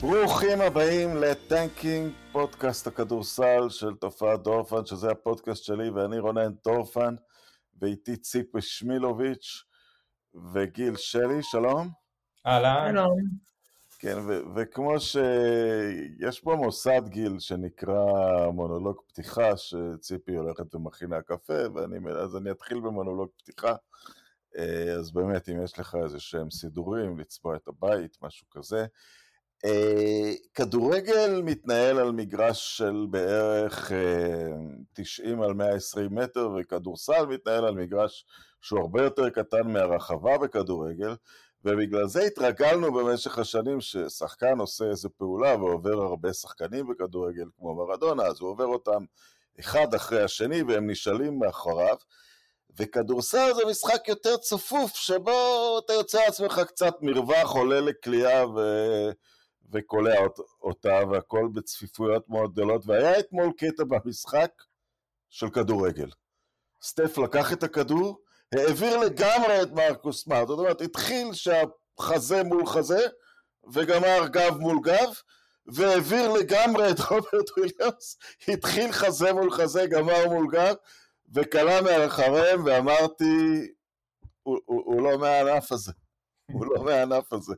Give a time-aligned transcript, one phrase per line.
[0.00, 7.14] ברוכים הבאים לטנקינג, פודקאסט הכדורסל של תופעת דורפן, שזה הפודקאסט שלי ואני רונן דורפן,
[7.80, 9.64] ואיתי ציפי שמילוביץ'
[10.52, 11.90] וגיל שלי, שלום.
[12.46, 12.94] אהלן.
[13.98, 18.04] כן, ו- וכמו שיש פה מוסד גיל שנקרא
[18.52, 23.74] מונולוג פתיחה, שציפי הולכת ומכינה קפה, ואני, אז אני אתחיל במונולוג פתיחה.
[24.58, 28.86] אה, אז באמת, אם יש לך איזה שהם סידורים, לצבוע את הבית, משהו כזה.
[29.64, 33.92] אה, כדורגל מתנהל על מגרש של בערך
[34.92, 38.24] 90 אה, על 120 מטר, וכדורסל מתנהל על מגרש
[38.60, 41.14] שהוא הרבה יותר קטן מהרחבה בכדורגל,
[41.64, 48.22] ובגלל זה התרגלנו במשך השנים ששחקן עושה איזה פעולה ועובר הרבה שחקנים בכדורגל כמו מרדונה,
[48.22, 49.04] אז הוא עובר אותם
[49.60, 51.96] אחד אחרי השני והם נשאלים מאחוריו.
[52.78, 58.60] וכדורסל זה משחק יותר צפוף, שבו אתה יוצא לעצמך קצת מרווח, עולה לקליעה ו...
[59.72, 60.14] וקולע
[60.62, 64.50] אותה, והכל בצפיפויות מאוד גדולות, והיה אתמול קטע במשחק
[65.30, 66.10] של כדורגל.
[66.82, 68.20] סטף לקח את הכדור,
[68.54, 73.06] העביר לגמרי את מרקוס סמארט, זאת אומרת, התחיל שהחזה מול חזה,
[73.72, 75.08] וגמר גב מול גב,
[75.66, 80.74] והעביר לגמרי את רוברט וויליאמס, התחיל חזה מול חזה, גמר מול גב,
[81.34, 83.24] וקלע מאחריהם, ואמרתי,
[84.42, 85.92] הוא, הוא, הוא לא מהענף הזה,
[86.52, 87.54] הוא לא מהענף הזה.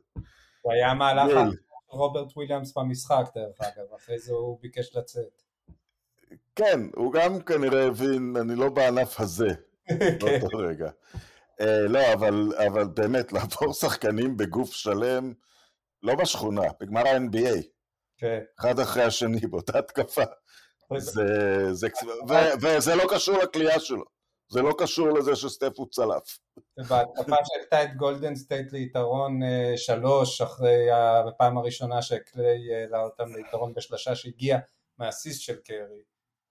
[0.61, 1.53] הוא היה מהלך
[1.93, 5.43] רוברט וויליאמס במשחק דרך אגב, אחרי זה הוא ביקש לצאת.
[6.55, 9.47] כן, הוא גם כנראה הבין, אני לא בענף הזה,
[10.21, 10.57] באותו כן.
[10.57, 10.89] רגע.
[11.61, 15.33] Uh, לא, אבל, אבל באמת, לעבור שחקנים בגוף שלם,
[16.03, 17.63] לא בשכונה, בגמר ה-NBA.
[18.17, 18.39] כן.
[18.59, 20.23] אחד אחרי השני, באותה התקפה.
[20.97, 21.23] זה,
[21.73, 21.87] זה,
[22.29, 24.03] ו, וזה לא קשור לקליעה שלו.
[24.49, 26.39] זה לא קשור לזה שסטף הוא צלף.
[26.77, 33.73] בהתקפה שהעלתה את גולדן סטייט ליתרון אה, שלוש אחרי הפעם הראשונה שקליי העלה אותם ליתרון
[33.73, 34.57] בשלושה שהגיע
[34.97, 36.01] מאסיסט של קרי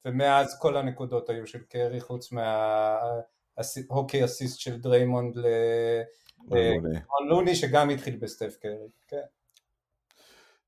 [0.05, 5.37] ומאז כל הנקודות היו של קרי חוץ מה hockey assist של דריימונד
[7.21, 9.23] ללוני שגם התחיל בסטף קרי, כן.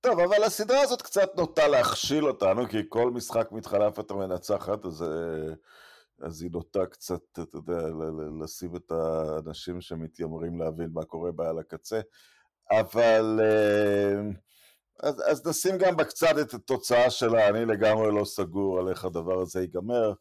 [0.00, 5.04] טוב, אבל הסדרה הזאת קצת נוטה להכשיל אותנו, כי כל משחק מתחלף המנצחת, אז...
[6.20, 7.88] אז היא נוטה קצת, אתה יודע,
[8.42, 12.00] לשים את האנשים שמתיימרים להבין מה קורה בה על הקצה,
[12.70, 14.20] אבל אה,
[15.02, 19.40] אז, אז נשים גם בקצת את התוצאה שלה, אני לגמרי לא סגור על איך הדבר
[19.40, 20.12] הזה ייגמר,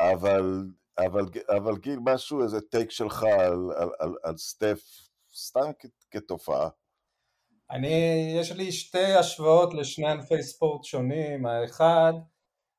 [0.00, 0.64] אבל,
[0.98, 1.24] אבל,
[1.56, 4.80] אבל גיל, משהו, איזה טייק שלך על, על, על, על סטף,
[5.34, 5.70] סתם
[6.10, 6.68] כתופעה.
[7.70, 12.12] אני, יש לי שתי השוואות לשני ענפי ספורט שונים, האחד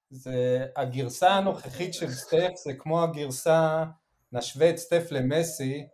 [0.09, 3.83] זה הגרסה הנוכחית של סטף זה כמו הגרסה,
[4.31, 5.87] נשווה את סטף למסי,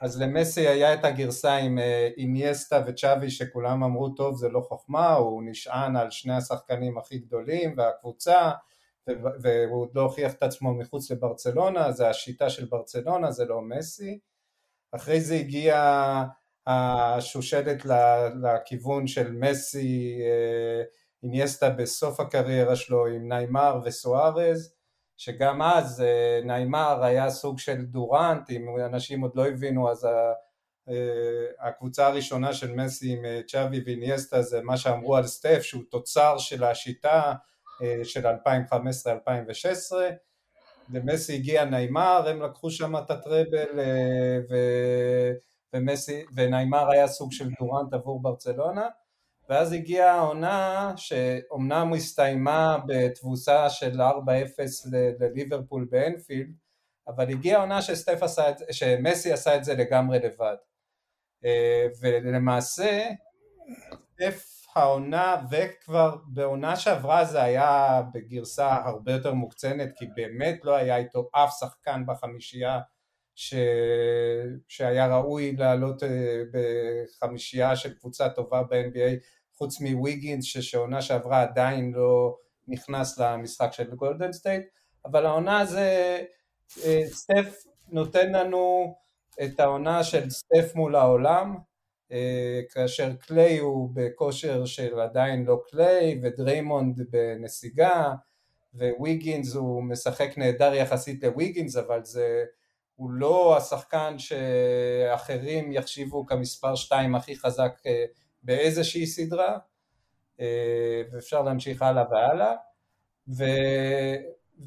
[0.00, 1.78] אז למסי היה את הגרסה עם
[2.16, 7.18] אינייסטה אה, וצ'אבי שכולם אמרו טוב זה לא חוכמה, הוא נשען על שני השחקנים הכי
[7.18, 8.50] גדולים והקבוצה
[9.42, 14.18] והוא עוד לא הוכיח את עצמו מחוץ לברצלונה, זה השיטה של ברצלונה, זה לא מסי.
[14.92, 16.24] אחרי זה הגיעה
[16.66, 17.84] השושלת
[18.42, 20.82] לכיוון של מסי אה,
[21.24, 24.74] אינייסטה בסוף הקריירה שלו עם ניימר וסוארז
[25.16, 30.04] שגם אז אה, ניימר היה סוג של דורנט, אם אנשים עוד לא הבינו אז
[30.88, 30.94] אה,
[31.60, 36.38] הקבוצה הראשונה של מסי עם אה, צ'אבי ואינייסטה זה מה שאמרו על סטף שהוא תוצר
[36.38, 37.32] של השיטה
[38.04, 38.30] של 2015-2016
[40.92, 43.80] למסי הגיע ניימר, הם לקחו שם את ה treble
[44.50, 44.54] ו...
[45.72, 48.88] ומסי, וניימר היה סוג של דורנט עבור ברצלונה
[49.48, 54.04] ואז הגיעה העונה שאומנם הסתיימה בתבוסה של 4-0
[55.20, 56.54] לליברפול באנפילד,
[57.08, 60.56] אבל הגיעה העונה עשה את שמסי עשה את זה לגמרי לבד.
[61.44, 63.10] אה, ולמעשה
[64.14, 70.96] סטף העונה וכבר בעונה שעברה זה היה בגרסה הרבה יותר מוקצנת כי באמת לא היה
[70.96, 72.80] איתו אף שחקן בחמישייה
[73.34, 73.54] ש...
[74.68, 82.36] שהיה ראוי לעלות אה, בחמישייה של קבוצה טובה ב-NBA חוץ מוויגינס שעונה שעברה עדיין לא
[82.68, 84.62] נכנס למשחק של גולדן סטייט.
[85.04, 86.20] אבל העונה זה
[86.84, 88.94] אה, סטף נותן לנו
[89.42, 91.56] את העונה של סטף מול העולם
[92.12, 98.12] אה, כאשר קליי הוא בכושר של עדיין לא קליי ודריימונד בנסיגה
[98.74, 102.44] וויגינס הוא משחק נהדר יחסית לוויגינס אבל זה
[102.96, 108.04] הוא לא השחקן שאחרים יחשיבו כמספר 2 הכי חזק אה,
[108.42, 109.58] באיזושהי סדרה
[110.40, 112.54] אה, ואפשר להמשיך הלאה והלאה.
[113.28, 113.44] ו,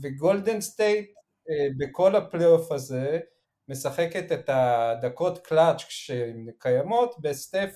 [0.01, 1.11] וגולדן סטייט
[1.49, 3.19] אה, בכל הפלייאוף הזה
[3.67, 7.75] משחקת את הדקות קלאץ' שהן קיימות בסטף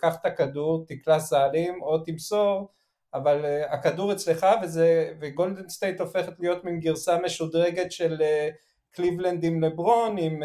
[0.00, 2.72] קח את הכדור, תקלע סלים או תמסור,
[3.14, 8.22] אבל הכדור אצלך וזה, וגולדן סטייט הופכת להיות מין גרסה משודרגת של
[8.90, 10.42] קליבלנד עם לברון עם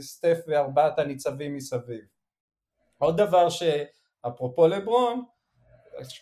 [0.00, 2.04] סטף וארבעת הניצבים מסביב.
[2.98, 5.24] עוד דבר שאפרופו לברון,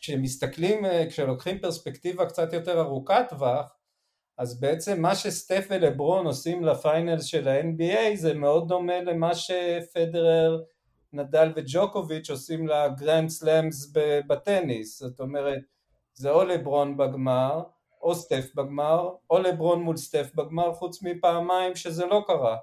[0.00, 3.76] כשמסתכלים, כשלוקחים פרספקטיבה קצת יותר ארוכת טווח,
[4.38, 10.62] אז בעצם מה שסטף ולברון עושים ל finals של ה-NBA זה מאוד דומה למה שפדרר,
[11.12, 13.93] נדל וג'וקוביץ' עושים ל Grand Slams
[14.26, 15.62] בטניס, זאת אומרת
[16.14, 17.62] זה או לברון בגמר
[18.02, 22.56] או סטף בגמר או לברון מול סטף בגמר חוץ מפעמיים שזה לא קרה.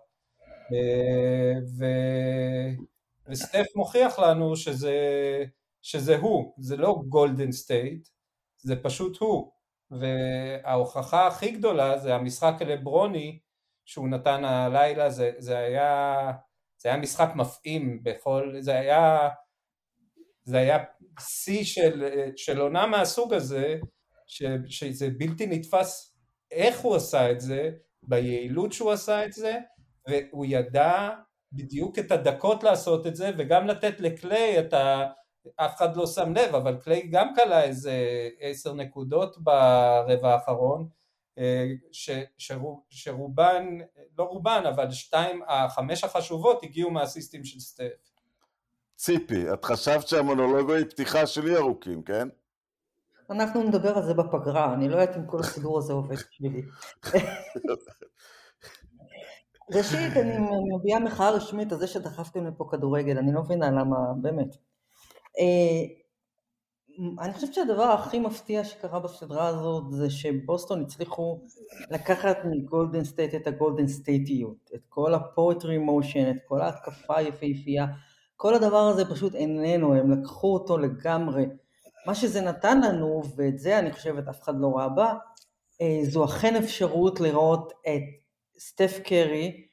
[1.80, 1.86] ו...
[3.28, 4.95] וסטף מוכיח לנו שזה,
[5.81, 8.07] שזה הוא, זה לא גולדן סטייט,
[8.57, 9.51] זה פשוט הוא.
[9.92, 13.39] וההוכחה הכי גדולה זה המשחק הלברוני
[13.86, 16.31] שהוא נתן הלילה, זה, זה היה
[16.78, 19.30] זה היה משחק מפעים בכל, זה היה
[20.44, 20.83] זה היה
[21.19, 22.04] שיא של,
[22.36, 23.80] של עונה מהסוג הזה
[24.27, 26.15] ש, שזה בלתי נתפס
[26.51, 27.69] איך הוא עשה את זה,
[28.03, 29.56] ביעילות שהוא עשה את זה
[30.07, 31.09] והוא ידע
[31.51, 35.06] בדיוק את הדקות לעשות את זה וגם לתת לקליי את ה...
[35.56, 37.94] אף אחד לא שם לב, אבל קליי גם כלה איזה
[38.39, 40.89] עשר נקודות ברבע האחרון,
[41.38, 43.77] אה, ש, שרוב, שרובן,
[44.18, 48.12] לא רובן, אבל שתיים, החמש החשובות הגיעו מהסיסטים של סטף.
[48.95, 52.27] ציפי, את חשבת שהמונולוגי פתיחה שלי ארוכים, כן?
[53.29, 56.62] אנחנו נדבר על זה בפגרה, אני לא יודעת אם כל הסידור הזה עובד בשבילי.
[59.74, 60.38] ראשית, אני
[60.75, 64.56] מביעה מחאה רשמית על זה שדחפתם לפה כדורגל, אני לא מבינה למה, באמת.
[65.39, 66.07] אה,
[67.19, 71.41] אני חושבת שהדבר הכי מפתיע שקרה בסדרה הזאת זה שבוסטון הצליחו
[71.91, 77.18] לקחת מגולדן סטייט את הגולדן סטייטיות, את כל ה poetry in motion, את כל ההתקפה
[77.18, 77.85] היפהפייה,
[78.35, 81.45] כל הדבר הזה פשוט איננו, הם לקחו אותו לגמרי.
[82.07, 85.13] מה שזה נתן לנו, ואת זה אני חושבת אף אחד לא ראה בה,
[85.81, 88.01] אה, זו אכן אפשרות לראות את
[88.59, 89.68] סטף קרי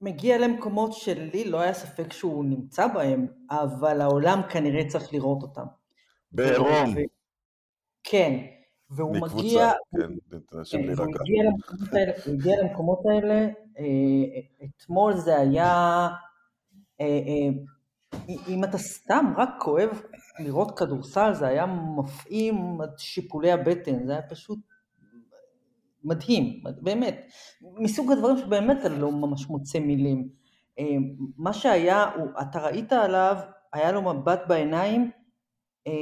[0.00, 5.64] מגיע למקומות שלי לא היה ספק שהוא נמצא בהם, אבל העולם כנראה צריך לראות אותם.
[6.32, 6.94] בעירום.
[6.96, 7.00] ו...
[8.04, 8.46] כן,
[8.90, 10.12] והוא מקבוצה, מגיע, כן,
[10.70, 13.48] כן, הוא מגיע למקומות האלה, הוא הגיע למקומות האלה,
[13.78, 16.08] אה, אתמול זה היה,
[17.00, 17.48] אה, אה,
[18.48, 20.02] אם אתה סתם רק כואב
[20.38, 21.66] לראות כדורסל, זה היה
[21.96, 24.58] מפעים עד שיפולי הבטן, זה היה פשוט
[26.04, 27.26] מדהים, באמת,
[27.62, 30.28] מסוג הדברים שבאמת אני לא ממש מוצא מילים.
[30.78, 30.84] אה,
[31.36, 32.10] מה שהיה,
[32.40, 33.36] אתה ראית עליו,
[33.72, 35.10] היה לו מבט בעיניים
[35.86, 35.92] אה,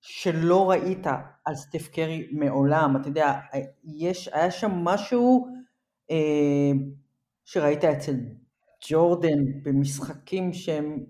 [0.00, 1.06] שלא ראית
[1.44, 3.40] על סטף קרי מעולם, אתה יודע,
[3.84, 5.46] יש, היה שם משהו
[6.10, 6.70] אה,
[7.44, 8.14] שראית אצל
[8.88, 11.04] ג'ורדן במשחקים שהם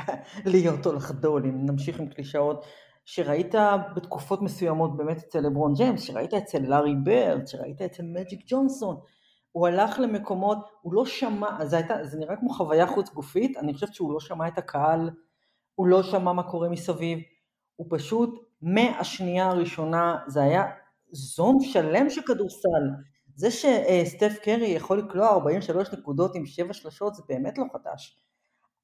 [0.52, 2.64] להיות או לחדול, אם נמשיך עם קלישאות,
[3.04, 3.54] שראית
[3.96, 8.96] בתקופות מסוימות באמת אצל לברון ג'יימס, שראית אצל לארי ברד, שראית אצל מג'יק ג'ונסון,
[9.52, 13.74] הוא הלך למקומות, הוא לא שמע, זה, הייתה, זה נראה כמו חוויה חוץ גופית, אני
[13.74, 15.10] חושבת שהוא לא שמע את הקהל,
[15.74, 17.18] הוא לא שמע מה קורה מסביב,
[17.76, 18.30] הוא פשוט
[18.62, 20.64] מהשנייה הראשונה, זה היה
[21.12, 22.88] זון שלם של כדורסל.
[23.34, 28.18] זה שסטף קרי יכול לקלוע 43 נקודות עם 7 שלשות זה באמת לא חדש.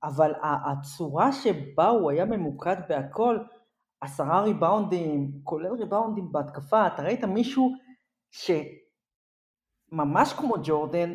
[0.03, 3.39] אבל הצורה שבה הוא היה ממוקד בהכל,
[4.01, 7.73] עשרה ריבאונדים, כולל ריבאונדים בהתקפה, אתה ראית מישהו
[9.91, 11.15] שממש כמו ג'ורדן,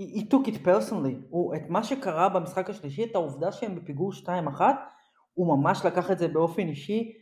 [0.00, 4.60] he took it personally, הוא, את מה שקרה במשחק השלישי, את העובדה שהם בפיגור 2-1,
[5.34, 7.12] הוא ממש לקח את זה באופן אישי,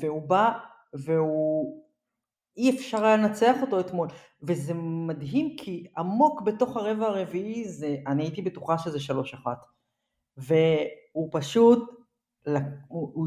[0.00, 0.52] והוא בא,
[1.04, 1.83] והוא,
[2.56, 4.08] אי אפשר היה לנצח אותו אתמול,
[4.42, 8.98] וזה מדהים כי עמוק בתוך הרבע הרביעי, זה, אני הייתי בטוחה שזה
[9.44, 9.46] 3-1,
[10.36, 11.90] והוא פשוט,
[12.88, 13.26] הוא, הוא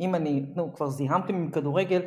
[0.00, 2.02] אם אני, נו, כבר זיהמתם עם כדורגל,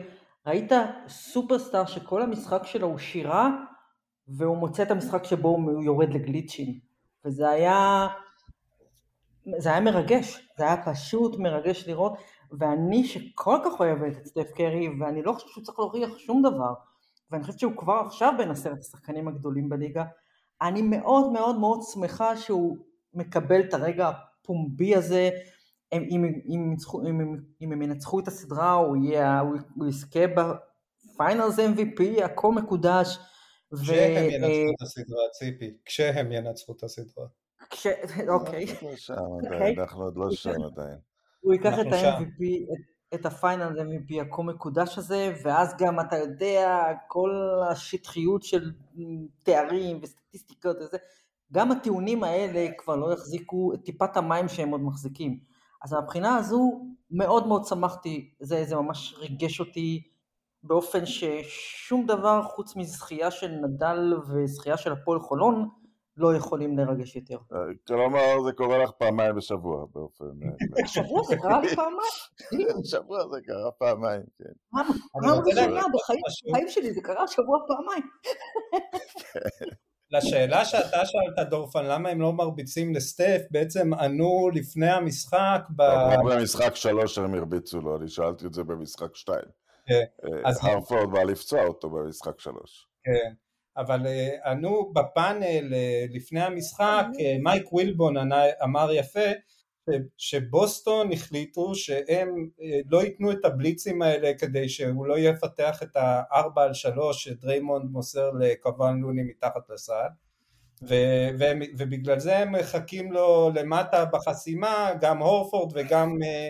[0.46, 0.72] ראית
[1.08, 3.50] סופרסטאר שכל המשחק שלו הוא שירה,
[4.28, 6.80] והוא מוצא את המשחק שבו הוא יורד לגליצ'ים.
[7.26, 8.08] וזה היה,
[9.58, 12.14] זה היה מרגש, זה היה פשוט מרגש לראות,
[12.60, 16.74] ואני שכל כך אוהבת את סטף קרי, ואני לא חושבת שהוא צריך להוכיח שום דבר,
[17.32, 20.04] ואני חושבת שהוא כבר עכשיו בין עשרת השחקנים הגדולים בליגה,
[20.62, 22.78] אני מאוד מאוד מאוד שמחה שהוא
[23.14, 25.30] מקבל את הרגע הפומבי הזה,
[25.92, 26.76] הם, אם, אם,
[27.08, 32.52] אם, אם, אם הם ינצחו את הסדרה, הוא, יהיה, הוא, הוא יזכה בפיינלס MVP, הכל
[32.52, 33.18] מקודש.
[33.82, 34.32] כשהם ו...
[34.32, 37.26] ינצחו את הסדרה, ציפי, כשהם ינצחו את הסדרה.
[37.70, 37.88] כש...
[38.28, 38.66] אוקיי.
[39.18, 39.76] אוקיי.
[39.78, 40.98] אנחנו עוד לא שם עדיין.
[41.40, 42.44] הוא ייקח את ה-MVP,
[43.14, 47.32] את הפיינל MVP הכה מקודש הזה, ואז גם אתה יודע, כל
[47.72, 48.72] השטחיות של
[49.44, 50.98] תארים וסטטיסטיקות וזה,
[51.52, 55.40] גם הטיעונים האלה כבר לא יחזיקו את טיפת המים שהם עוד מחזיקים.
[55.84, 56.82] אז מהבחינה הזו
[57.12, 60.04] מאוד מאוד שמחתי, זה, זה ממש ריגש אותי
[60.64, 65.70] באופן ששום דבר חוץ מזכייה של נדל וזכייה של הפועל חולון
[66.20, 67.38] לא יכולים לרגש יותר.
[67.54, 70.26] אה, כלומר זה קורה לך פעמיים בשבוע באופן...
[70.84, 72.80] בשבוע זה קרה לי פעמיים.
[72.84, 74.54] בשבוע זה קרה פעמיים, כן.
[75.22, 78.04] פעם ראשונה בחיים שלי זה קרה שבוע פעמיים.
[80.12, 85.84] לשאלה שאתה שאלת דורפן, למה הם לא מרביצים לסטף, בעצם ענו לפני המשחק ב...
[86.26, 89.46] במשחק שלוש הם הרביצו לו, אני שאלתי את זה במשחק שתיים.
[89.86, 90.04] כן.
[90.46, 92.88] אה, הרפורד בא לפצוע אותו במשחק שלוש.
[93.04, 93.34] כן.
[93.80, 98.16] אבל uh, ענו בפאנל uh, לפני המשחק, uh, מייק ווילבון
[98.64, 99.30] אמר יפה
[100.18, 102.50] שבוסטון החליטו שהם
[102.90, 108.32] לא ייתנו את הבליצים האלה כדי שהוא לא יפתח את הארבע על שלוש שדריימונד מוסר
[108.40, 110.08] לקוואן לוני מתחת לסל.
[110.90, 111.30] ו-
[111.78, 116.50] ובגלל זה הם מחכים לו למטה בחסימה, גם הורפורד וגם אה,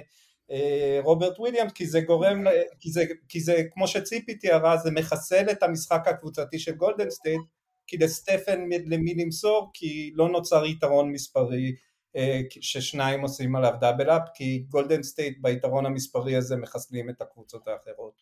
[1.04, 2.44] רוברט וויליאמס כי זה גורם,
[2.80, 7.42] כי זה, כי זה כמו שציפי תיארה זה מחסל את המשחק הקבוצתי של גולדן סטייט
[7.88, 11.76] כי לסטף אין למי למסור כי לא נוצר יתרון מספרי
[12.16, 17.68] אה, ששניים עושים עליו double up כי גולדן סטייט ביתרון המספרי הזה מחסלים את הקבוצות
[17.68, 18.14] האחרות.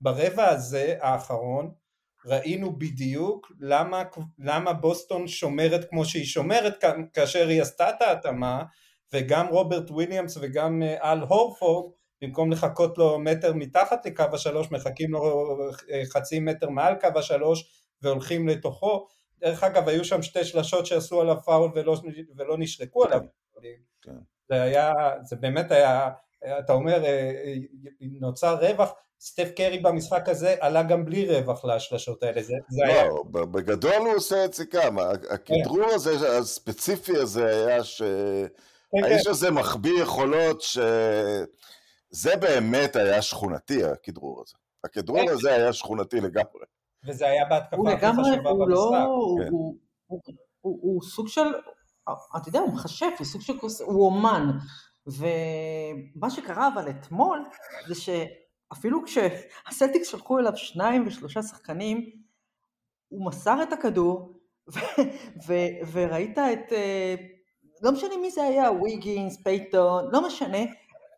[0.00, 1.70] ברבע הזה האחרון
[2.26, 4.02] ראינו בדיוק למה,
[4.38, 8.62] למה בוסטון שומרת כמו שהיא שומרת כאשר היא עשתה את ההתאמה
[9.12, 15.12] וגם רוברט וויליאמס וגם אה, אל הורפורד במקום לחכות לו מטר מתחת לקו השלוש מחכים
[15.12, 15.58] לו
[15.90, 19.06] אה, חצי מטר מעל קו השלוש והולכים לתוכו.
[19.38, 21.96] דרך אגב היו שם שתי שלשות שעשו עליו פאול ולא,
[22.36, 23.20] ולא נשרקו עליו.
[24.02, 24.16] כן.
[24.48, 26.10] זה היה, זה באמת היה,
[26.58, 27.54] אתה אומר אה,
[28.00, 28.92] נוצר רווח.
[29.20, 33.08] סטף קרי במשחק הזה עלה גם בלי רווח לשלשות האלה, זה, זה לא, היה...
[33.32, 38.02] בגדול הוא עושה את זה כמה, הכדרור הזה הספציפי הזה היה ש...
[38.98, 39.30] כן, האיש כן.
[39.30, 44.54] הזה מחביא יכולות שזה באמת היה שכונתי, הכדרור הזה.
[44.84, 45.32] הכדרור כן.
[45.32, 46.64] הזה היה שכונתי לגמרי.
[47.06, 49.50] וזה היה בהתקפה הכי חשובה לא- במשחק.
[50.60, 51.46] הוא סוג של,
[52.36, 53.52] אתה יודע, הוא מכשף, הוא סוג של,
[53.84, 54.50] הוא אומן.
[55.06, 57.44] ומה שקרה אבל אתמול,
[57.88, 62.10] זה שאפילו כשהסלטיקס שלחו אליו שניים ושלושה שחקנים,
[63.08, 64.40] הוא מסר את הכדור,
[65.92, 67.14] וראית את אה,
[67.82, 70.58] לא משנה מי זה היה, ויגינס, פייתון, לא משנה,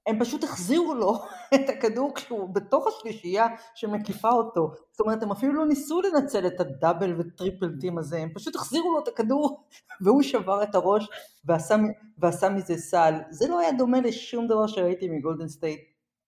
[0.06, 1.22] הם פשוט החזירו לו
[1.54, 4.70] את הכדור כשהוא בתוך השלישייה שמקיפה אותו.
[4.90, 8.28] זאת אומרת, הם אפילו לא ניסו לנצל את ה double ו triple team הזה, הם
[8.34, 9.64] פשוט החזירו לו את הכדור
[10.02, 11.08] והוא שבר את הראש
[11.44, 11.76] ועשה,
[12.18, 13.14] ועשה מזה סל.
[13.30, 15.80] זה לא היה דומה לשום דבר שראיתי מגולדן סטייט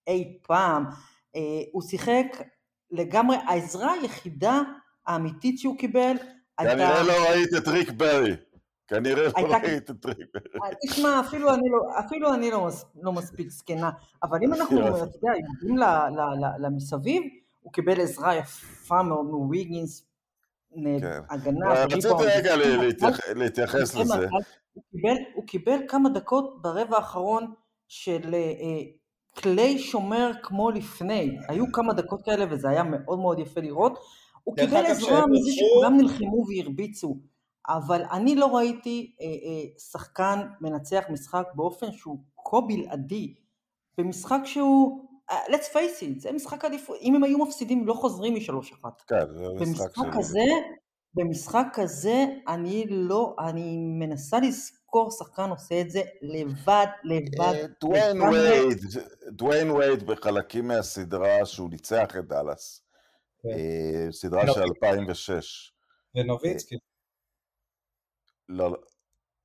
[0.07, 0.85] אי פעם.
[1.37, 1.41] אה,
[1.73, 2.27] הוא שיחק
[2.91, 4.61] לגמרי, העזרה היחידה
[5.07, 6.17] האמיתית שהוא קיבל
[6.59, 6.75] הייתה...
[6.75, 8.37] כנראה לא ראית את ריק ברי.
[8.91, 10.41] כנראה לא ראית את ריק ברי.
[10.87, 12.69] תשמע, אפילו אני לא, אפילו אני לא,
[13.03, 13.91] לא מספיק זקנה,
[14.23, 15.33] אבל אם אנחנו, אתה יודע,
[15.63, 15.79] יורדים
[16.59, 17.23] למסביב,
[17.61, 20.07] הוא קיבל עזרה יפה מאוד מוויגינס,
[20.75, 21.21] כן.
[21.31, 21.85] הגנה.
[21.85, 22.55] רציתי רגע
[23.35, 24.27] להתייחס לזה.
[25.35, 27.53] הוא קיבל כמה דקות ברבע האחרון
[27.89, 28.83] של אה,
[29.37, 31.39] כלי שומר כמו לפני.
[31.49, 33.99] היו כמה דקות כאלה וזה היה מאוד מאוד יפה לראות.
[34.45, 37.17] הוא קיבל עזרה מזה שכולם נלחמו והרביצו.
[37.69, 43.35] אבל אני לא ראיתי אה, אה, שחקן מנצח משחק באופן שהוא כה בלעדי,
[43.99, 48.35] במשחק שהוא, uh, let's face it, זה משחק עדיפות, אם הם היו מפסידים לא חוזרים
[48.35, 49.03] משלוש אחת.
[49.07, 49.27] כן,
[49.59, 50.45] זה משחק במשחק הזה,
[51.15, 57.55] במשחק כזה אני לא, אני מנסה לזכור שחקן עושה את זה לבד, לבד.
[57.81, 58.79] דוויין וייד,
[59.29, 62.83] דוויין וייד בחלקים מהסדרה שהוא ניצח את דאלאס,
[63.43, 63.49] כן.
[63.49, 65.73] אה, סדרה של 2006.
[66.15, 66.77] ונוביצקי.
[68.51, 68.77] לא,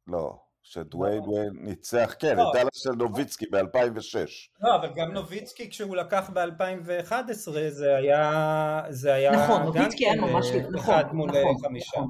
[0.08, 1.44] לא, שדוויין לא.
[1.54, 2.44] ניצח, כן, לא.
[2.44, 4.18] את דאלאס של נוביצקי ב-2006.
[4.62, 8.82] לא, אבל גם נוביצקי כשהוא לקח ב-2011 זה היה...
[8.90, 10.52] זה היה נכון, נוביצקי היה ממש...
[10.52, 11.98] אה, נכון, אחד מול נכון, אה, חמישה.
[11.98, 12.08] נכון.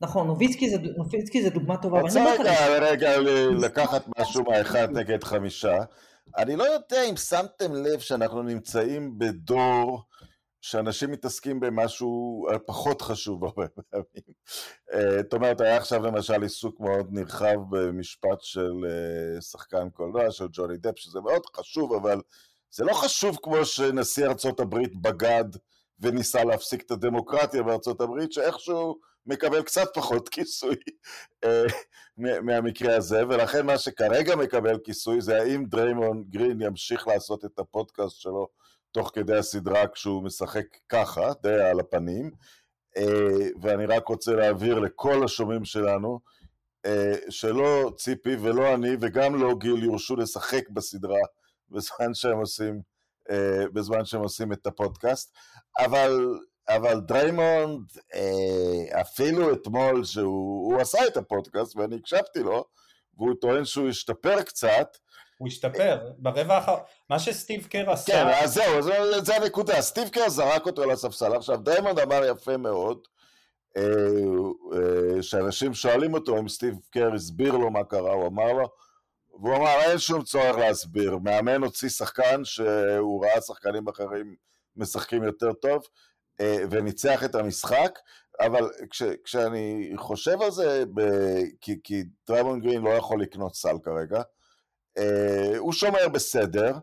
[0.00, 2.00] נכון, נוביצקי זה, נוביצקי זה דוגמה טובה.
[2.00, 3.10] רוצה רגע, רגע
[3.66, 5.76] לקחת משהו מהאחד נגד חמישה.
[6.38, 10.02] אני לא יודע אם שמתם לב שאנחנו נמצאים בדור
[10.60, 14.34] שאנשים מתעסקים במשהו אה, פחות חשוב הרבה פעמים.
[14.92, 20.46] אה, זאת אומרת, היה עכשיו למשל עיסוק מאוד נרחב במשפט של אה, שחקן קולנוע, של
[20.52, 22.20] ג'וני דפ, שזה מאוד חשוב, אבל
[22.70, 25.44] זה לא חשוב כמו שנשיא ארצות הברית בגד
[26.00, 30.76] וניסה להפסיק את הדמוקרטיה בארצות הברית, שאיכשהו מקבל קצת פחות כיסוי
[32.16, 38.20] מהמקרה הזה, ולכן מה שכרגע מקבל כיסוי זה האם דריימון גרין ימשיך לעשות את הפודקאסט
[38.20, 38.48] שלו
[38.92, 42.30] תוך כדי הסדרה כשהוא משחק ככה, די על הפנים,
[43.60, 46.20] ואני רק רוצה להעביר לכל השומעים שלנו,
[47.28, 51.20] שלא ציפי ולא אני וגם לא גיל יורשו לשחק בסדרה
[51.70, 52.80] בזמן שהם עושים,
[53.72, 55.36] בזמן שהם עושים את הפודקאסט,
[55.78, 62.64] אבל אבל דריימונד, אה, אפילו אתמול שהוא עשה את הפודקאסט ואני הקשבתי לו,
[63.16, 64.96] והוא טוען שהוא השתפר קצת.
[65.38, 66.80] הוא השתפר, ברבע האחרון,
[67.10, 68.12] מה שסטיב קר עשה...
[68.12, 71.34] כן, אז זהו, זה, זה הנקודה, סטיב קר זרק אותו לספסל.
[71.34, 72.98] עכשיו, דריימונד אמר יפה מאוד,
[73.76, 73.82] אה,
[74.72, 78.68] אה, שאנשים שואלים אותו אם סטיב קר הסביר לו מה קרה, הוא אמר לו,
[79.40, 84.34] והוא אמר, אין שום צורך להסביר, מאמן הוציא שחקן שהוא ראה שחקנים אחרים
[84.76, 85.82] משחקים יותר טוב,
[86.40, 87.98] אה, וניצח את המשחק,
[88.40, 91.00] אבל כש, כשאני חושב על זה, ב,
[91.60, 94.22] כי, כי דריימון גרין לא יכול לקנות סל כרגע,
[95.58, 96.78] הוא שומר בסדר,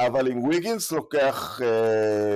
[0.00, 1.60] אבל אם ויגינס לוקח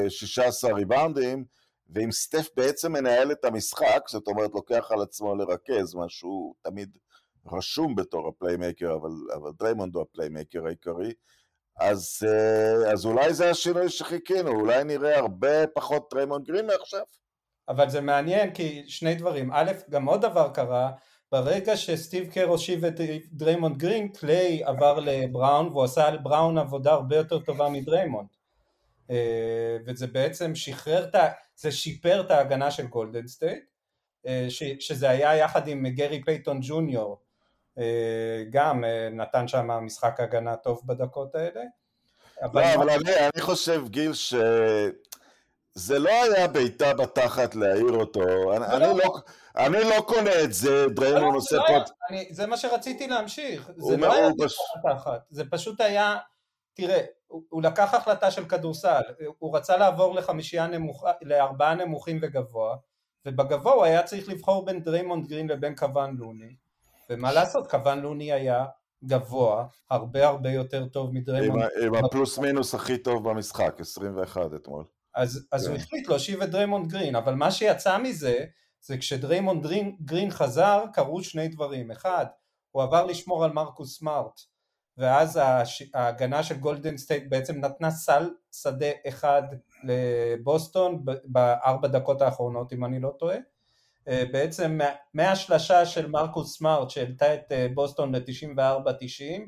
[0.08, 1.44] 16 אה, ריבאונדים,
[1.90, 6.98] ואם סטף בעצם מנהל את המשחק, זאת אומרת לוקח על עצמו לרכז, מה שהוא תמיד
[7.52, 11.12] רשום בתור ה playmaker, אבל, אבל דריימונד הוא ה playmaker העיקרי,
[11.80, 17.02] אז, אה, אז אולי זה השינוי שחיכינו, אולי נראה הרבה פחות דריימונד גרין מעכשיו.
[17.68, 20.90] אבל זה מעניין כי שני דברים, א', גם עוד דבר קרה,
[21.32, 23.00] ברגע שסטיב קר הושיב את
[23.32, 28.28] דריימונד גרין, קליי עבר לבראון והוא עשה על בראון עבודה הרבה יותר טובה מדריימונד.
[29.10, 31.28] אה, וזה בעצם שחרר, את ה...
[31.56, 33.64] זה שיפר את ההגנה של גולדן סטייט,
[34.26, 34.46] אה,
[34.80, 37.20] שזה היה יחד עם גרי פייתון ג'וניור,
[37.78, 41.62] אה, גם נתן שם משחק הגנה טוב בדקות האלה.
[42.42, 44.12] אבל לא, אבל אני, אני חושב, גיל,
[45.78, 48.52] שזה לא היה בעיטה בתחת להעיר אותו.
[48.56, 49.20] אני, אני, לא, לא,
[49.56, 51.74] אני לא קונה את זה, דריימונד עושה לא פה...
[52.30, 53.70] זה מה שרציתי להמשיך.
[53.76, 56.16] זה לא היה בעיטה בתחת, זה פשוט היה...
[56.74, 59.02] תראה, הוא, הוא לקח החלטה של כדורסל,
[59.38, 62.76] הוא רצה לעבור לחמישייה נמוכה, לארבעה נמוכים וגבוה,
[63.26, 66.54] ובגבוה הוא היה צריך לבחור בין דריימונד גרין לבין קוון לוני.
[67.10, 68.64] ומה לעשות, קוון לוני היה
[69.04, 71.68] גבוה, הרבה הרבה יותר טוב מדריימונד.
[71.82, 74.84] עם, עם הפלוס מינוס הכי טוב במשחק, 21 אתמול.
[75.18, 75.70] אז, אז כן.
[75.70, 78.44] הוא החליט להושיב את דריימונד גרין, אבל מה שיצא מזה,
[78.80, 81.90] זה כשדריימונד גרין, גרין חזר, קרו שני דברים.
[81.90, 82.26] אחד,
[82.70, 84.40] הוא עבר לשמור על מרקוס סמארט,
[84.98, 85.40] ואז
[85.94, 89.42] ההגנה של גולדן סטייט בעצם נתנה סל שדה אחד
[89.84, 93.36] לבוסטון בארבע דקות האחרונות, אם אני לא טועה.
[94.08, 94.78] אה, בעצם
[95.14, 99.40] מהשלשה של מרקוס סמארט שהעלתה את אה, בוסטון ל-94-90,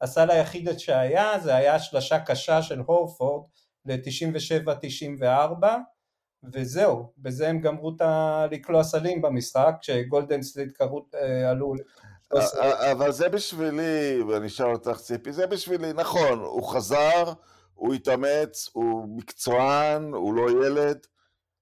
[0.00, 3.42] הסל היחיד שהיה זה היה שלשה קשה של הורפורד
[3.86, 5.66] ל-97-94
[6.52, 8.02] וזהו, בזה הם גמרו את.
[8.50, 11.74] לקלוע סלים במשחק, כשגולדן סטייט קראו, אה, עלו...
[12.92, 17.32] אבל זה בשבילי, ואני אשאל אותך ציפי, זה בשבילי, נכון, הוא חזר,
[17.74, 21.06] הוא התאמץ, הוא מקצוען, הוא לא ילד,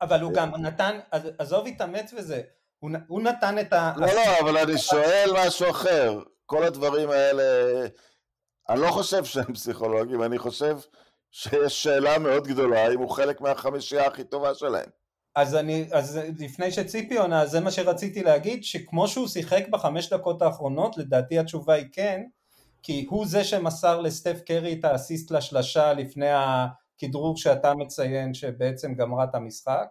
[0.01, 0.99] אבל הוא גם נתן,
[1.39, 2.43] עזוב התאמץ וזה,
[2.79, 3.93] הוא, הוא נתן את ה...
[3.97, 6.21] לא, לא, אבל אני שואל משהו אחר.
[6.47, 7.43] כל הדברים האלה,
[8.69, 10.79] אני לא חושב שהם פסיכולוגים, אני חושב
[11.39, 14.89] שיש שאלה מאוד גדולה אם הוא חלק מהחמישייה הכי טובה שלהם.
[15.35, 20.43] אז אני, אז לפני שציפי עונה, זה מה שרציתי להגיד, שכמו שהוא שיחק בחמש דקות
[20.43, 22.23] האחרונות, לדעתי התשובה היא כן,
[22.83, 26.67] כי הוא זה שמסר לסטף קרי את האסיסט לשלשה לפני ה...
[26.99, 29.89] כדרור שאתה מציין שבעצם גמרה את המשחק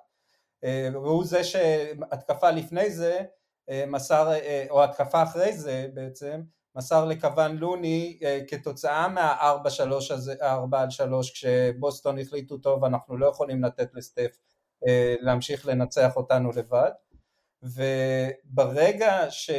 [0.64, 3.20] אה, והוא זה שהתקפה לפני זה
[3.70, 6.42] אה, מסר, אה, או התקפה אחרי זה בעצם,
[6.76, 9.68] מסר לכוון לוני כתוצאה מה-4
[10.14, 14.38] הזה, 4 על 3 כשבוסטון החליטו טוב אנחנו לא יכולים לתת לסטף
[15.22, 16.92] להמשיך לנצח אותנו לבד.
[17.64, 19.52] וברגע ש...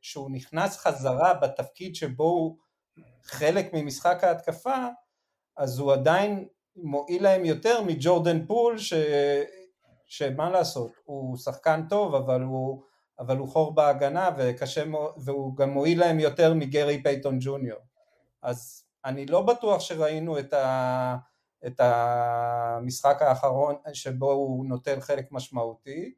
[0.00, 2.56] שהוא נכנס חזרה בתפקיד שבו הוא
[3.24, 4.86] חלק ממשחק ההתקפה
[5.56, 8.94] אז הוא עדיין מועיל להם יותר מג'ורדן פול ש...
[10.06, 12.82] שמה לעשות, הוא שחקן טוב אבל הוא,
[13.18, 14.84] אבל הוא חור בהגנה וקשה,
[15.16, 17.80] והוא גם מועיל להם יותר מגרי פייתון ג'וניור.
[18.42, 21.16] אז אני לא בטוח שראינו את, ה...
[21.66, 26.14] את המשחק האחרון שבו הוא נוטל חלק משמעותי.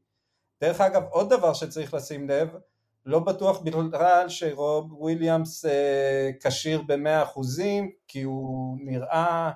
[0.61, 2.57] דרך אגב עוד דבר שצריך לשים לב
[3.07, 9.51] לא בטוח בכלל שרוב וויליאמס אה, כשיר במאה אחוזים כי הוא נראה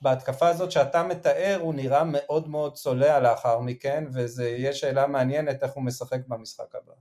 [0.00, 5.62] בהתקפה הזאת שאתה מתאר הוא נראה מאוד מאוד צולע לאחר מכן וזה יהיה שאלה מעניינת
[5.62, 6.92] איך הוא משחק במשחק הבא.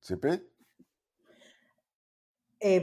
[0.00, 0.28] ציפי?
[2.62, 2.78] אה,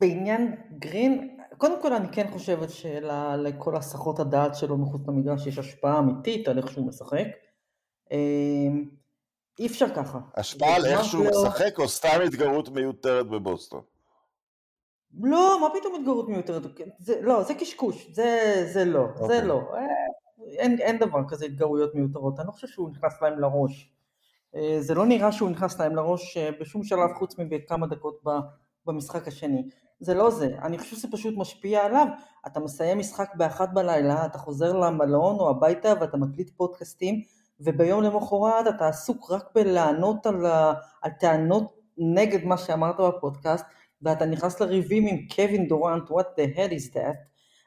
[0.00, 5.98] בעניין גרין, קודם כל אני כן חושבת שלכל הסחות הדעת שלו מחוץ למגרש יש השפעה
[5.98, 7.26] אמיתית על איך שהוא משחק.
[8.12, 8.18] אה,
[9.58, 10.18] אי אפשר ככה.
[10.36, 13.82] השפעה על איך שהוא משחק או סתם התגרות מיותרת בבוסטון?
[15.20, 16.62] לא, מה פתאום התגרות מיותרת?
[16.98, 19.42] זה, לא, זה קשקוש, זה, זה לא, זה אוקיי.
[19.42, 19.62] לא.
[19.74, 19.86] אה,
[20.58, 23.92] אין, אין דבר כזה התגרויות מיותרות, אני לא חושב שהוא נכנס להם לראש.
[24.56, 28.22] אה, זה לא נראה שהוא נכנס להם לראש אה, בשום שלב חוץ מבכמה דקות
[28.86, 29.68] במשחק השני.
[30.00, 32.06] זה לא זה, אני חושב שזה פשוט משפיע עליו.
[32.46, 37.22] אתה מסיים משחק באחת בלילה, אתה חוזר למלון או הביתה ואתה מקליט פודקאסטים,
[37.60, 40.46] וביום למחרת אתה עסוק רק בלענות על,
[41.02, 43.64] על טענות נגד מה שאמרת בפודקאסט,
[44.02, 47.16] ואתה נכנס לריבים עם קווין דורנט, what the hell is that?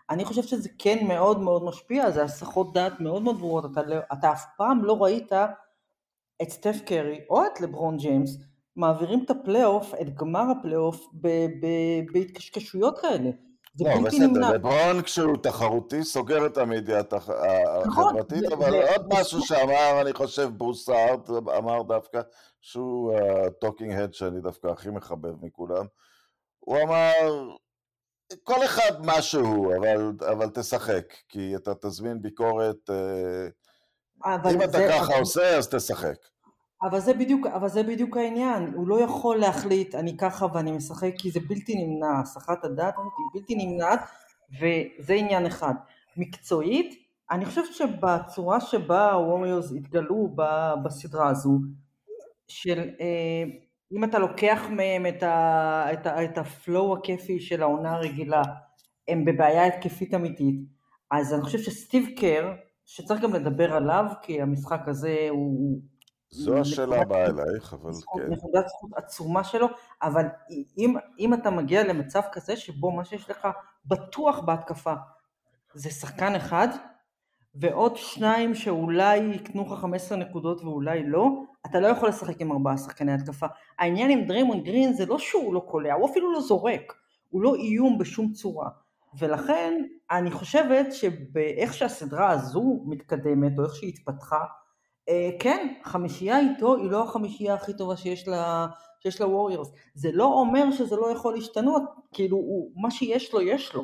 [0.10, 3.96] אני חושב שזה כן מאוד מאוד משפיע, זה הסחות דעת מאוד מאוד ברורות, אתה, לא,
[4.14, 5.32] אתה אף פעם לא ראית
[6.42, 8.38] את סטף קרי או את לברון ג'יימס
[8.76, 11.08] מעבירים את הפלייאוף, את גמר הפלייאוף
[12.14, 13.30] בהתקשקשויות כאלה.
[13.76, 14.54] זה לא, בלתי נמנע.
[14.54, 17.02] לברון כשהוא תחרותי סוגר את המדיה
[17.86, 22.22] נכון, החברתית, אבל עוד משהו שאמר, אני חושב, ברוס הארט אמר דווקא,
[22.62, 23.14] שהוא
[23.48, 25.86] ה talking head שאני דווקא הכי מחבב מכולם,
[26.66, 27.50] הוא אמר,
[28.44, 33.48] כל אחד מה שהוא, אבל, אבל תשחק, כי אתה תזמין ביקורת, אה,
[34.52, 36.18] אם אתה ככה עושה, אז תשחק.
[36.84, 41.12] אבל זה, בדיוק, אבל זה בדיוק העניין, הוא לא יכול להחליט אני ככה ואני משחק
[41.18, 44.00] כי זה בלתי נמנע, הסחת הדעת היא בלתי נמנעת
[44.60, 45.74] וזה עניין אחד.
[46.18, 46.96] מקצועית,
[47.32, 50.36] אני חושבת שבצורה שבה הווריורס התגלו
[50.84, 51.60] בסדרה הזו,
[52.48, 53.44] של אה,
[53.96, 58.42] אם אתה לוקח מהם את, ה, את, ה, את הפלואו הכיפי של העונה הרגילה,
[59.08, 60.56] הם בבעיה התקפית אמיתית,
[61.12, 62.54] אז אני חושב שסטיב קר,
[62.86, 65.80] שצריך גם לדבר עליו, כי המשחק הזה הוא
[66.30, 68.32] זו השאלה הבאה אלייך, אבל כן.
[68.32, 69.68] נקודת זכות עצומה שלו,
[70.02, 70.26] אבל
[70.78, 73.48] אם, אם אתה מגיע למצב כזה שבו מה שיש לך
[73.86, 74.94] בטוח בהתקפה
[75.74, 76.68] זה שחקן אחד,
[77.56, 81.30] ועוד שניים שאולי יקנו לך 15 נקודות ואולי לא,
[81.66, 83.46] אתה לא יכול לשחק עם ארבעה שחקני התקפה.
[83.80, 86.94] העניין עם דריימון גרין זה לא שהוא לא קולע, הוא אפילו לא זורק,
[87.30, 88.70] הוא לא איום בשום צורה.
[89.20, 94.40] ולכן אני חושבת שבאיך שהסדרה הזו מתקדמת, או איך שהיא התפתחה,
[95.10, 98.68] אה, כן, חמישייה איתו היא לא החמישייה הכי טובה שיש לה,
[99.00, 99.72] שיש לה ווריורס.
[99.94, 103.84] זה לא אומר שזה לא יכול להשתנות, כאילו הוא, מה שיש לו יש לו.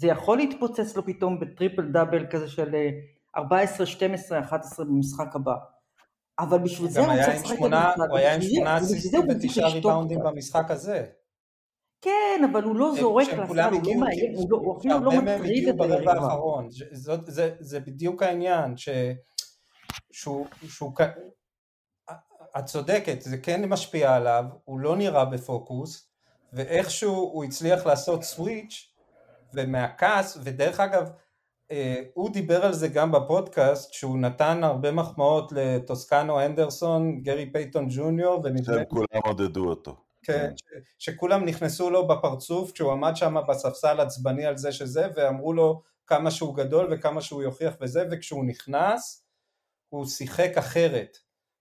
[0.00, 2.74] זה יכול להתפוצץ לו פתאום בטריפל דאבל כזה של
[3.36, 5.52] 14, 12, 11 במשחק הבא.
[6.38, 8.08] אבל בשביל זה הוא צריך לשחק את המשחק.
[8.10, 11.06] הוא היה עם שמונה אסיסטים ותשעה ריבאונדים במשחק הזה.
[12.00, 16.28] כן, אבל הוא לא זורק לסל, הוא לא מאיים, הוא אפילו לא מטריד את היריבה.
[17.60, 18.74] זה בדיוק העניין,
[20.12, 20.46] שהוא,
[22.58, 26.10] את צודקת, זה כן משפיע עליו, הוא לא נראה בפוקוס,
[26.52, 28.89] ואיכשהו הוא הצליח לעשות switch
[29.54, 31.10] ומהכעס, ודרך אגב,
[31.70, 37.86] אה, הוא דיבר על זה גם בפודקאסט, שהוא נתן הרבה מחמאות לטוסקנו אנדרסון, גרי פייתון
[37.90, 38.84] ג'וניור, ונדמה...
[38.84, 39.96] כולם עודדו אותו.
[40.22, 40.62] כן, ש,
[40.98, 46.30] שכולם נכנסו לו בפרצוף כשהוא עמד שם בספסל עצבני על זה שזה, ואמרו לו כמה
[46.30, 49.24] שהוא גדול וכמה שהוא יוכיח וזה, וכשהוא נכנס,
[49.88, 51.18] הוא שיחק אחרת.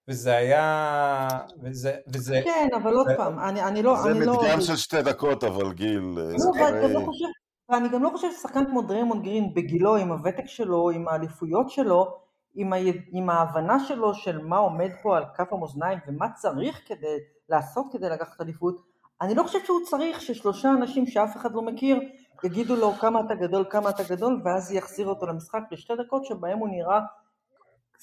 [0.08, 1.28] וזה היה...
[1.64, 1.96] וזה...
[2.14, 3.96] וזה כן, אבל עוד פעם, אני, אני לא...
[4.04, 4.62] זה אני מדגם לא...
[4.62, 6.00] של שתי דקות, אבל גיל...
[6.00, 7.26] לא, ואני לא חושב...
[7.70, 12.18] ואני גם לא חושב ששחקן כמו דריימונד גרין בגילו, עם הוותק שלו, עם האליפויות שלו,
[12.56, 12.76] עם, ה...
[13.12, 17.18] עם ההבנה שלו של מה עומד פה על כף המאזניים ומה צריך כדי
[17.50, 18.82] לעשות כדי לקחת אליפות,
[19.22, 22.00] אני לא חושב שהוא צריך ששלושה אנשים שאף אחד לא מכיר
[22.44, 26.60] יגידו לו כמה אתה גדול, כמה אתה גדול, ואז יחזיר אותו למשחק בשתי דקות שבהם
[26.60, 27.00] הוא נראה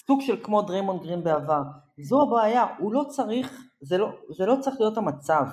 [0.07, 1.63] סוג של כמו דריימונד גרין בעבר.
[1.99, 5.45] זו הבעיה, הוא לא צריך, זה לא, זה לא צריך להיות המצב.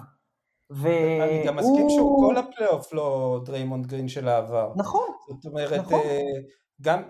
[0.69, 1.23] והוא...
[1.23, 4.71] אני גם מסכים שהוא כל הפלייאוף לא דריימונד גרין של העבר.
[4.75, 5.99] נכון, זאת אומרת, נכון.
[5.99, 6.21] אה,
[6.81, 7.01] גם,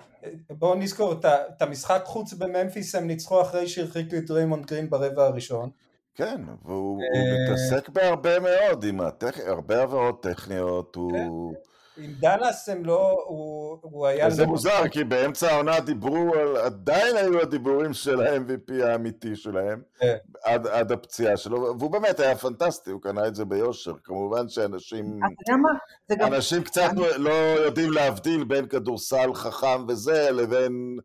[0.50, 5.70] בואו נזכור, את המשחק חוץ בממפיס הם ניצחו אחרי שהרחיקו את דריימונד גרין ברבע הראשון.
[6.16, 9.00] כן, והוא אה, מתעסק בהרבה מאוד, עם
[9.46, 11.54] הרבה עבירות טכניות, הוא...
[11.98, 14.30] עם דאלאס הם לא, הוא, הוא היה...
[14.30, 20.16] זה מוזר, כי באמצע העונה דיברו על, עדיין היו הדיבורים של ה-MVP האמיתי שלהם, כן.
[20.44, 23.94] עד, עד הפציעה שלו, והוא באמת היה פנטסטי, הוא קנה את זה ביושר.
[24.04, 25.20] כמובן שאנשים...
[26.12, 27.34] אנשים קצת לא
[27.66, 30.98] יודעים להבדיל בין כדורסל חכם וזה, לבין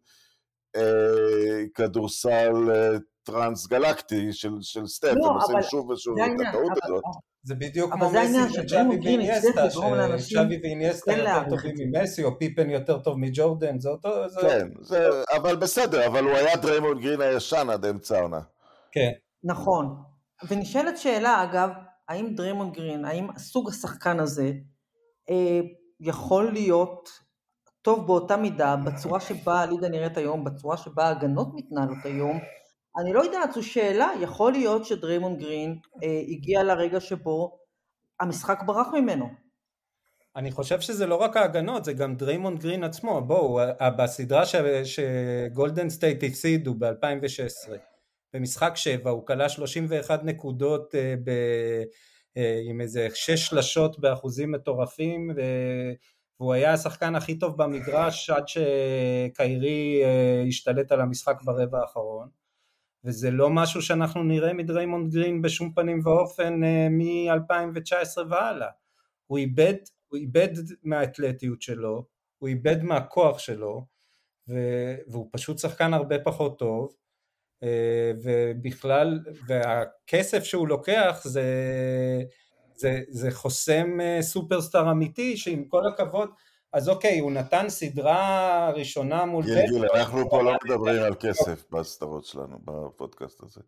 [0.76, 6.72] אה, כדורסל אה, טרנס גלקטי של, של סטף, לא, הם עושים שוב ושוב את הטעות
[6.84, 7.04] הזאת.
[7.42, 9.70] זה בדיוק כמו מסי וג'אבי ואיניאסטה,
[10.18, 14.10] שצ'אבי ואינייסטה יותר טובים ממסי, או פיפן יותר טוב מג'ורדן, זה אותו...
[14.40, 18.40] כן, זה, אבל בסדר, אבל הוא היה דריימונד גרין הישן עד אמצע העונה.
[18.92, 19.10] כן.
[19.44, 19.96] נכון.
[20.48, 21.70] ונשאלת שאלה, אגב,
[22.08, 24.52] האם דריימונד גרין, האם סוג השחקן הזה
[25.30, 25.60] אה,
[26.00, 27.08] יכול להיות
[27.82, 32.38] טוב באותה מידה, בצורה שבה הליגה נראית היום, בצורה שבה ההגנות מתנהלות היום,
[32.96, 37.58] אני לא יודעת, זו שאלה, יכול להיות שדריימונד גרין אה, הגיע לרגע שבו
[38.20, 39.28] המשחק ברח ממנו.
[40.36, 43.20] אני חושב שזה לא רק ההגנות, זה גם דריימונד גרין עצמו.
[43.20, 43.60] בואו,
[43.98, 44.42] בסדרה
[44.84, 47.70] שגולדן סטייט הפסידו ב-2016,
[48.34, 51.30] במשחק 7 הוא קלע 31 נקודות אה, ב...
[52.36, 55.30] אה, עם איזה שש שלשות באחוזים מטורפים
[56.40, 62.28] והוא היה השחקן הכי טוב במגרש עד שקיירי אה, השתלט על המשחק ברבע האחרון
[63.08, 68.68] וזה לא משהו שאנחנו נראה מדריימונד גרין בשום פנים ואופן מ-2019 והלאה.
[69.26, 69.74] הוא איבד,
[70.08, 70.48] הוא איבד
[70.82, 72.04] מהאתלטיות שלו,
[72.38, 73.86] הוא איבד מהכוח שלו
[75.08, 76.94] והוא פשוט שחקן הרבה פחות טוב
[77.62, 81.44] אה, ובכלל, והכסף שהוא לוקח זה,
[82.74, 86.30] זה, זה חוסם אה, סופרסטאר אמיתי שעם כל הכבוד,
[86.72, 89.44] אז אוקיי, הוא נתן סדרה ראשונה מול...
[89.44, 93.60] גיל, גיל, אנחנו פה לא מדברים על כסף בסדרות שלנו, בפודקאסט הזה.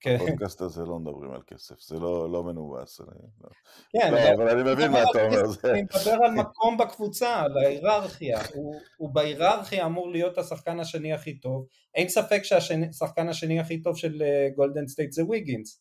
[0.00, 0.16] כן.
[0.16, 3.00] בפודקאסט הזה לא מדברים על כסף, זה לא, לא מנומס.
[3.00, 3.08] אני...
[3.44, 3.48] לא.
[3.90, 5.42] כן, לא, אבל אני מבין מה אתה אומר.
[5.64, 8.40] אני מדבר על מקום בקבוצה, על ההיררכיה.
[8.54, 11.66] הוא, הוא בהיררכיה אמור להיות השחקן השני הכי טוב.
[11.94, 14.22] אין ספק שהשחקן השני הכי טוב של
[14.56, 15.80] גולדן אה, סטייט זה ויגינס.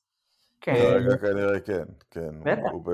[0.61, 0.73] כן.
[1.21, 2.59] כנראה כן, כן.
[2.71, 2.89] הוא, ב,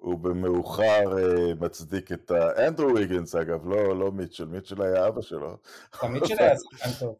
[0.00, 2.32] הוא במאוחר אה, מצדיק את.
[2.66, 5.56] אנדרו ויגינס אגב, לא, לא מיטשל, מיטשל היה אבא שלו.
[6.02, 7.16] מיטשל היה שחקן טוב.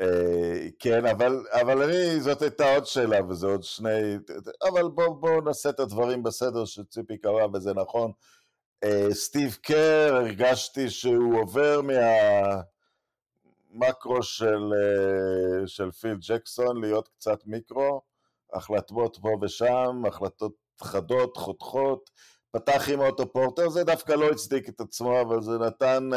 [0.00, 4.18] אה, כן, אבל, אבל אני, זאת הייתה עוד שאלה, וזה עוד שני...
[4.68, 8.12] אבל בואו בוא נעשה את הדברים בסדר שציפי קרא, וזה נכון.
[8.84, 11.80] אה, סטיב קר, הרגשתי שהוא עובר
[13.72, 18.02] מהמקרו של, אה, של פיל ג'קסון להיות קצת מיקרו,
[18.52, 22.10] החלטות פה ושם, החלטות חדות, חותכות,
[22.50, 26.10] פתח עם אוטו פורטר, זה דווקא לא הצדיק את עצמו, אבל זה נתן...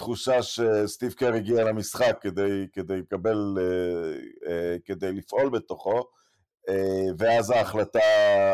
[0.00, 6.02] תחושה שסטיב קר הגיע למשחק כדי, כדי לקבל, אה, אה, כדי לפעול בתוכו,
[6.68, 8.00] אה, ואז ההחלטה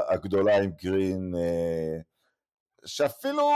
[0.09, 1.33] הגדולה עם גרין,
[2.87, 3.51] שאפילו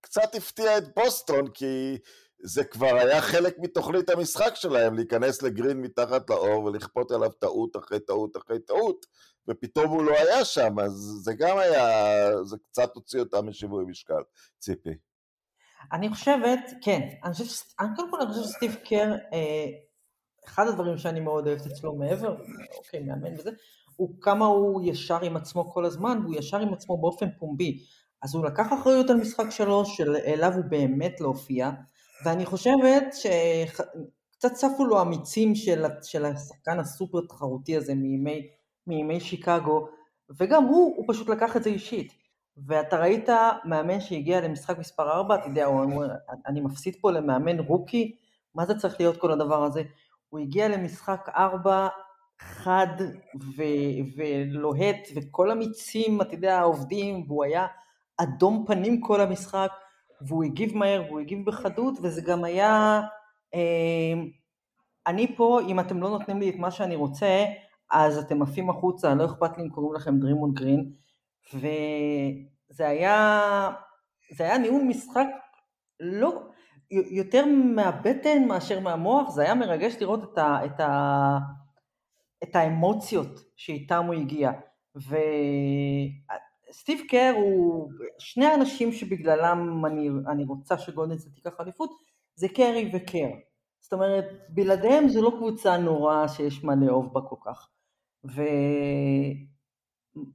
[0.00, 1.98] קצת הפתיע את בוסטון, כי
[2.42, 8.00] זה כבר היה חלק מתוכנית המשחק שלהם, להיכנס לגרין מתחת לאור ולכפות עליו טעות אחרי
[8.00, 9.06] טעות אחרי טעות,
[9.50, 14.22] ופתאום הוא לא היה שם, אז זה גם היה, זה קצת הוציא אותם משיווי משקל,
[14.58, 14.94] ציפי.
[15.92, 19.66] אני חושבת, כן, אני חושבת, קודם כל אני חושבת שסטיב קר, אה,
[20.44, 22.36] אחד הדברים שאני מאוד אוהבת אצלו מעבר,
[22.78, 23.50] אוקיי, מאמן וזה,
[23.96, 27.84] הוא כמה הוא ישר עם עצמו כל הזמן, והוא ישר עם עצמו באופן פומבי.
[28.22, 31.70] אז הוא לקח אחריות על משחק שלוש, שאליו הוא באמת להופיע,
[32.24, 38.48] ואני חושבת שקצת צפו לו המיצים של, של השחקן הסופר תחרותי הזה מימי,
[38.86, 39.88] מימי שיקגו,
[40.30, 42.12] וגם הוא, הוא פשוט לקח את זה אישית.
[42.66, 43.28] ואתה ראית
[43.64, 46.08] מאמן שהגיע למשחק מספר 4, אתה יודע, הוא אומר,
[46.46, 48.16] אני מפסיד פה למאמן רוקי,
[48.54, 49.82] מה זה צריך להיות כל הדבר הזה?
[50.28, 51.88] הוא הגיע למשחק 4
[52.40, 52.86] חד
[53.56, 57.66] ו- ולוהט, וכל המיצים, אתה יודע, עובדים, והוא היה
[58.16, 59.70] אדום פנים כל המשחק,
[60.20, 63.00] והוא הגיב מהר, והוא הגיב בחדות, וזה גם היה...
[63.54, 64.22] אה,
[65.06, 67.44] אני פה, אם אתם לא נותנים לי את מה שאני רוצה,
[67.92, 70.92] אז אתם עפים החוצה, לא אכפת לי אם קוראים לכם דרימון גרין.
[71.54, 73.70] וזה היה,
[74.36, 75.26] זה היה ניהול משחק
[76.00, 76.42] לא,
[76.90, 81.38] יותר מהבטן מאשר מהמוח, זה היה מרגש לראות את, ה, את, ה,
[82.42, 84.50] את האמוציות שאיתם הוא הגיע.
[86.70, 91.90] וסטיב קר הוא, שני האנשים שבגללם אני, אני רוצה שגולדנסט תיקח אליפות,
[92.34, 93.28] זה קרי וקר.
[93.80, 97.68] זאת אומרת, בלעדיהם זו לא קבוצה נוראה שיש מה לאהוב בה כל כך.
[98.24, 98.42] ו...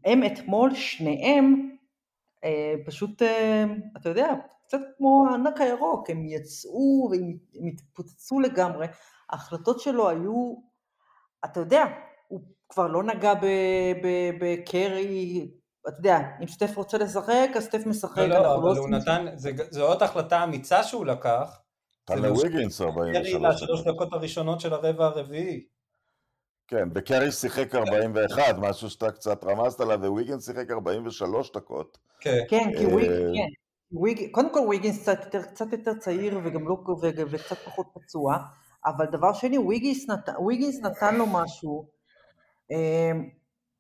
[0.06, 1.76] הם אתמול, שניהם,
[2.43, 3.65] אה, פשוט, אה,
[3.98, 4.34] אתה יודע,
[4.67, 8.88] קצת כמו הענק הירוק, הם יצאו והם התפוצצו לגמרי.
[9.30, 10.56] ההחלטות שלו היו,
[11.45, 11.86] אתה יודע,
[12.28, 13.34] הוא כבר לא נגע
[14.41, 15.48] בקרי,
[15.88, 18.17] אתה יודע, אם סטף רוצה לשחק, אז סטף משחק.
[18.17, 19.26] לא, לא, אבל לא הוא נתן,
[19.69, 21.62] זו עוד החלטה אמיצה שהוא לקח.
[22.10, 23.54] נתן לוויגינס 43 דקות.
[23.54, 25.65] לשלוש דקות הראשונות של הרבע הרביעי.
[26.67, 31.97] כן, וקרי שיחק 41, משהו שאתה קצת רמזת עליו, וויגן שיחק 43 דקות.
[32.19, 33.49] כן, כן כי וויגן, כן.
[33.91, 34.32] וויג...
[34.32, 36.78] קודם כל וויגינס קצת יותר, קצת יותר צעיר וגם לא.
[37.32, 38.38] וקצת פחות פצוע,
[38.86, 40.30] אבל דבר שני, וויגינס, נת...
[40.39, 41.86] וויגינס נתן לו משהו
[42.71, 43.30] אמ,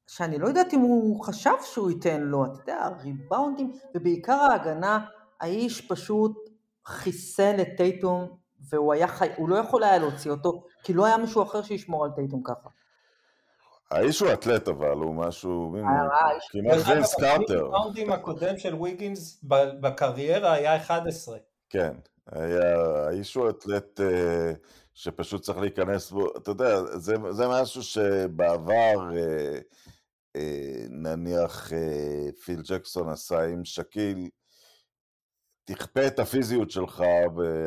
[0.07, 5.05] שאני לא יודעת אם הוא חשב שהוא ייתן לו, אתה יודע, ריבאונדים, ובעיקר ההגנה,
[5.41, 6.49] האיש פשוט
[6.85, 8.37] חיסל את טייטום,
[8.69, 9.27] והוא היה חי...
[9.37, 12.69] הוא לא יכול היה להוציא אותו, כי לא היה מישהו אחר שישמור על טייטום ככה.
[13.91, 15.81] האיש הוא אתלט אבל, הוא משהו, אה,
[16.49, 17.65] כמעט וינס קארטר.
[17.65, 19.43] הראונדים הקודם של ויגינס
[19.81, 21.37] בקריירה היה 11.
[21.69, 21.93] כן,
[22.27, 24.51] האיש הוא אתלט אה,
[24.93, 26.81] שפשוט צריך להיכנס בו, אתה יודע,
[27.31, 29.09] זה משהו שבעבר,
[30.89, 31.71] נניח
[32.45, 34.29] פיל ג'קסון עשה עם שקיל,
[35.65, 37.03] תכפה את הפיזיות שלך,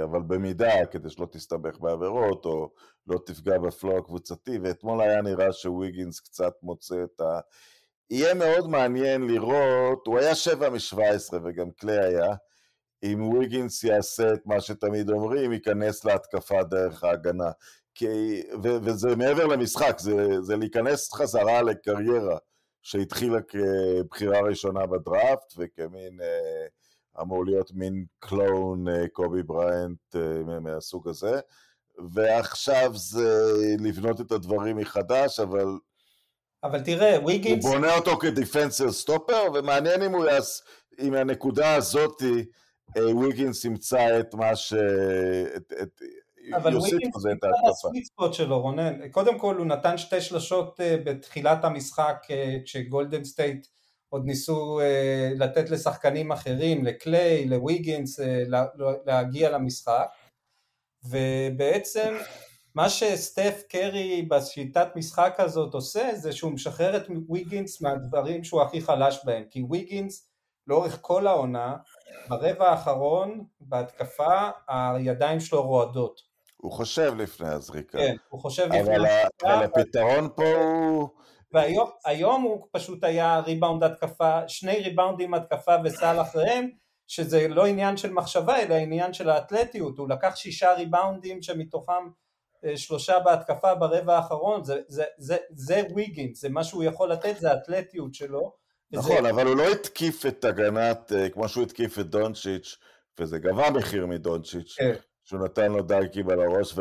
[0.02, 2.70] אבל במידה, כדי שלא תסתבך בעבירות, או
[3.06, 7.40] לא תפגע בפלואו הקבוצתי, ואתמול היה נראה שוויגינס קצת מוצא את ה...
[8.10, 12.34] יהיה מאוד מעניין לראות, הוא היה 7 מ-17 וגם קליי היה,
[13.02, 17.50] אם וויגינס יעשה את מה שתמיד אומרים, ייכנס להתקפה דרך ההגנה.
[17.94, 22.38] כי, ו, וזה מעבר למשחק, זה, זה להיכנס חזרה לקריירה
[22.82, 26.66] שהתחיל כבחירה ראשונה בדראפט וכמין, אה,
[27.20, 31.40] אמור להיות מין clone אה, קובי בריינט אה, מהסוג הזה.
[32.12, 35.66] ועכשיו זה לבנות את הדברים מחדש, אבל...
[36.64, 37.64] אבל תראה, ויגינס...
[37.64, 40.60] הוא בונה אותו כ defensive stopper, ומעניין אם הוא יעש...
[41.00, 42.44] אם הנקודה הזאתי,
[42.96, 44.72] ויגינס ימצא את מה ש...
[45.56, 46.02] את, את,
[46.56, 49.08] אבל ויגינס נמצא ב sweet spot שלו, רונן.
[49.08, 53.66] קודם כל הוא נתן שתי שלשות אה, בתחילת המשחק אה, כשגולדן סטייט
[54.08, 58.20] עוד ניסו אה, לתת לשחקנים אחרים, לקליי, לוויגינס,
[59.06, 60.06] להגיע למשחק.
[61.04, 62.14] ובעצם
[62.74, 68.80] מה שסטף קרי בשיטת משחק הזאת עושה זה שהוא משחרר את ויגינס מהדברים שהוא הכי
[68.80, 69.44] חלש בהם.
[69.50, 70.28] כי ויגינס
[70.66, 71.76] לאורך כל העונה
[72.28, 76.20] ברבע האחרון בהתקפה הידיים שלו רועדות.
[76.56, 77.98] הוא חושב לפני הזריקה.
[77.98, 79.26] כן, הוא חושב לפני הזריקה.
[79.42, 81.08] אבל הפתרון פה הוא
[81.52, 86.70] והיום הוא פשוט היה ריבאונד התקפה, שני ריבאונדים התקפה וסל אחריהם
[87.06, 92.08] שזה לא עניין של מחשבה אלא עניין של האתלטיות, הוא לקח שישה ריבאונדים שמתוכם
[92.64, 97.34] אה, שלושה בהתקפה ברבע האחרון, זה, זה, זה, זה ויגינס, זה מה שהוא יכול לתת,
[97.38, 98.52] זה האתלטיות שלו.
[98.92, 99.30] נכון, וזה...
[99.30, 102.76] אבל הוא לא התקיף את הגנת, אה, כמו שהוא התקיף את דונצ'יץ',
[103.20, 104.94] וזה גבה מחיר מדונצ'יץ', כן.
[105.24, 106.74] שהוא נתן לו דנקים על הראש,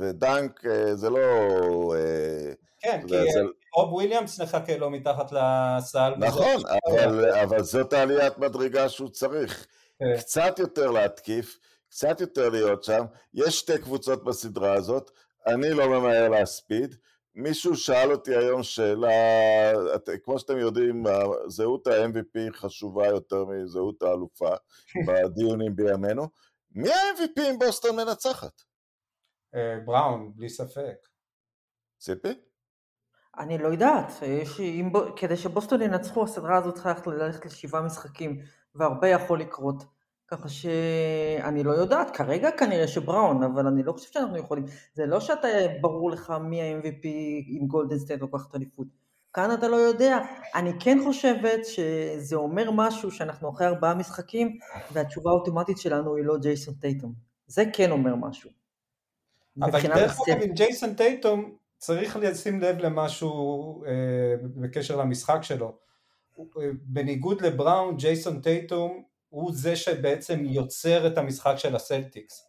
[0.00, 1.94] ודנק אה, זה לא...
[2.82, 3.40] כן, כי זה...
[3.76, 6.14] רוב וויליאמס נחכה לו מתחת לסל.
[6.18, 6.62] נכון,
[7.42, 9.66] אבל, זאת העליית מדרגה שהוא צריך.
[9.98, 10.18] כן.
[10.18, 13.04] קצת יותר להתקיף, קצת יותר להיות שם.
[13.34, 15.10] יש שתי קבוצות בסדרה הזאת,
[15.46, 16.96] אני לא ממהר להספיד.
[17.34, 19.10] מישהו שאל אותי היום שאלה,
[19.94, 21.04] את, כמו שאתם יודעים,
[21.46, 24.50] זהות ה-MVP חשובה יותר מזהות האלופה
[25.06, 26.28] בדיונים בימינו.
[26.70, 28.62] מי ה-MVP אם בוסטון מנצחת?
[29.54, 30.96] אה, בראון, בלי ספק.
[31.98, 32.28] ציפי?
[33.38, 38.38] אני לא יודעת, יש, אם, כדי שבוסטון ינצחו הסדרה הזאת צריכה ללכת לשבעה משחקים
[38.74, 39.84] והרבה יכול לקרות.
[40.28, 44.64] ככה שאני לא יודעת, כרגע כנראה שבראון, אבל אני לא חושבת שאנחנו יכולים,
[44.94, 45.48] זה לא שאתה,
[45.80, 47.04] ברור לך מי ה-MVP
[47.48, 48.86] אם גולדן סטייט לוקח את האליפות.
[49.32, 50.18] כאן אתה לא יודע.
[50.54, 54.58] אני כן חושבת שזה אומר משהו שאנחנו אחרי ארבעה משחקים,
[54.92, 57.12] והתשובה האוטומטית שלנו היא לא ג'ייסון טייטום.
[57.46, 58.50] זה כן אומר משהו.
[59.62, 65.78] אבל דרך אגב עם ג'ייסון טייטום צריך לשים לב למשהו אה, בקשר למשחק שלו.
[66.38, 66.44] אה,
[66.82, 72.48] בניגוד לבראון, ג'ייסון טייטום הוא זה שבעצם יוצר את המשחק של הסלטיקס.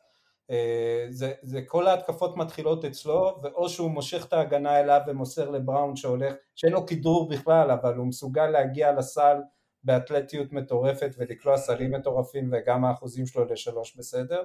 [0.50, 5.96] אה, זה, זה כל ההתקפות מתחילות אצלו, ואו שהוא מושך את ההגנה אליו ומוסר לבראון
[5.96, 9.38] שהולך, שאין לו כידור בכלל, אבל הוא מסוגל להגיע לסל
[9.84, 14.44] באתלטיות מטורפת ולקלוע סלים מטורפים וגם האחוזים שלו לשלוש בסדר,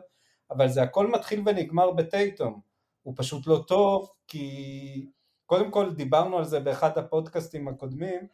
[0.50, 2.67] אבל זה הכל מתחיל ונגמר בטייטום,
[3.08, 5.10] הוא פשוט לא טוב, כי
[5.46, 8.26] קודם כל דיברנו על זה באחד הפודקאסטים הקודמים,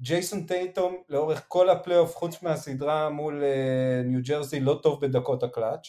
[0.00, 5.86] ג'ייסון טייטום לאורך כל הפלייאוף חוץ מהסדרה מול אה, ניו ג'רזי לא טוב בדקות הקלאץ'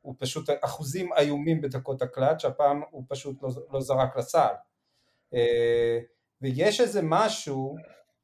[0.00, 4.54] הוא פשוט אחוזים איומים בדקות הקלאץ' הפעם הוא פשוט לא, לא זרק לסל.
[5.34, 5.98] אה,
[6.40, 7.76] ויש איזה משהו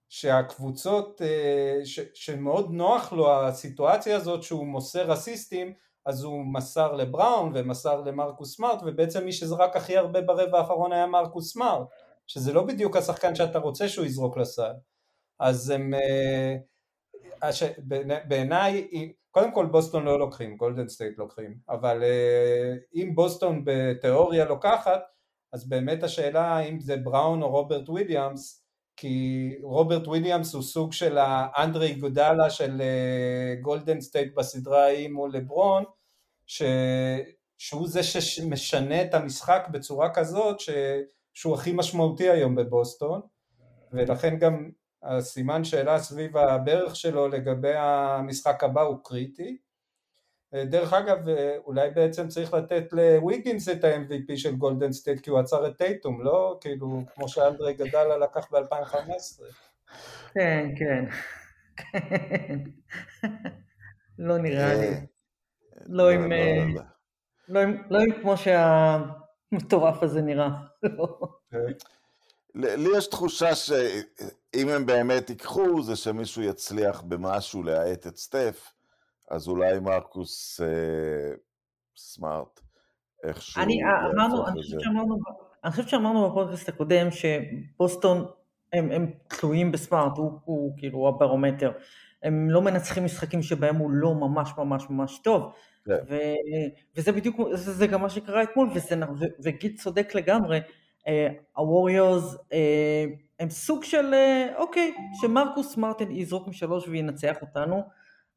[0.09, 5.75] שהקבוצות אה, ש, שמאוד נוח לו הסיטואציה הזאת שהוא מוסר אסיסטים
[6.09, 11.07] אז הוא מסר לבראון ומסר למרקוס סמארט ובעצם מי שזרק הכי הרבה ברבע האחרון היה
[11.07, 11.87] מרקוס סמארט
[12.27, 14.73] שזה לא בדיוק השחקן שאתה רוצה שהוא יזרוק לסל.
[15.41, 16.57] אז הם, אה.
[18.29, 18.89] בעיניי,
[19.31, 25.03] קודם כל בוסטון לא לוקחים, גולדן סטייט לוקחים, אבל אה, אם בוסטון בתיאוריה לוקחת,
[25.53, 28.65] אז באמת השאלה האם זה בראון או רוברט וויליאמס,
[28.97, 35.31] כי רוברט וויליאמס הוא סוג של האנדרה איגודלה של אה, גולדן סטייט בסדרה ההיא מול
[35.33, 35.85] לברון,
[36.49, 36.63] ש...
[37.59, 40.71] שהוא זה שמשנה את המשחק בצורה כזאת ש...
[41.35, 43.21] שהוא הכי משמעותי היום בבוסטון,
[43.93, 44.71] ולכן גם
[45.03, 49.59] הסימן שאלה סביב הברך שלו לגבי המשחק הבא הוא קריטי.
[50.55, 51.19] דרך אגב,
[51.67, 56.25] אולי בעצם צריך לתת לוויגינס את ה-MVP של גולדן סטייט כי הוא עצר את טייטום,
[56.25, 56.59] לא?
[56.61, 59.43] כאילו, כמו שאנדרה איגודלה לקח ב-2015.
[60.35, 61.05] כן, כן.
[64.19, 64.91] לא נראה לי.
[65.87, 66.33] לא עם...
[67.91, 68.97] לא עם כמו שה...
[69.53, 70.49] המטורף הזה נראה.
[72.55, 78.73] לי יש תחושה שאם הם באמת ייקחו, זה שמישהו יצליח במשהו להאט את סטף,
[79.31, 81.35] אז אולי מרקוס אה,
[81.97, 82.61] סמארט
[83.25, 83.79] איכשהו אני,
[84.15, 85.19] אמרנו, אני חושבת שאמרנו,
[85.65, 88.27] אני חושבת שאמרנו בפודקאסט הקודם שבוסטון
[88.73, 91.73] הם, הם תלויים בסמארט, הוא, הוא כאילו הברומטר.
[92.23, 95.53] הם לא מנצחים משחקים שבהם הוא לא ממש ממש ממש טוב.
[95.89, 95.99] כן.
[96.09, 96.17] ו,
[96.97, 100.61] וזה בדיוק, זה, זה גם מה שקרה אתמול, וזה, ו, וגיל צודק לגמרי.
[101.57, 102.55] הווריורס uh, uh,
[103.41, 107.83] הם סוג של, uh, אוקיי, שמרקוס מרטין יזרוק משלוש וינצח אותנו,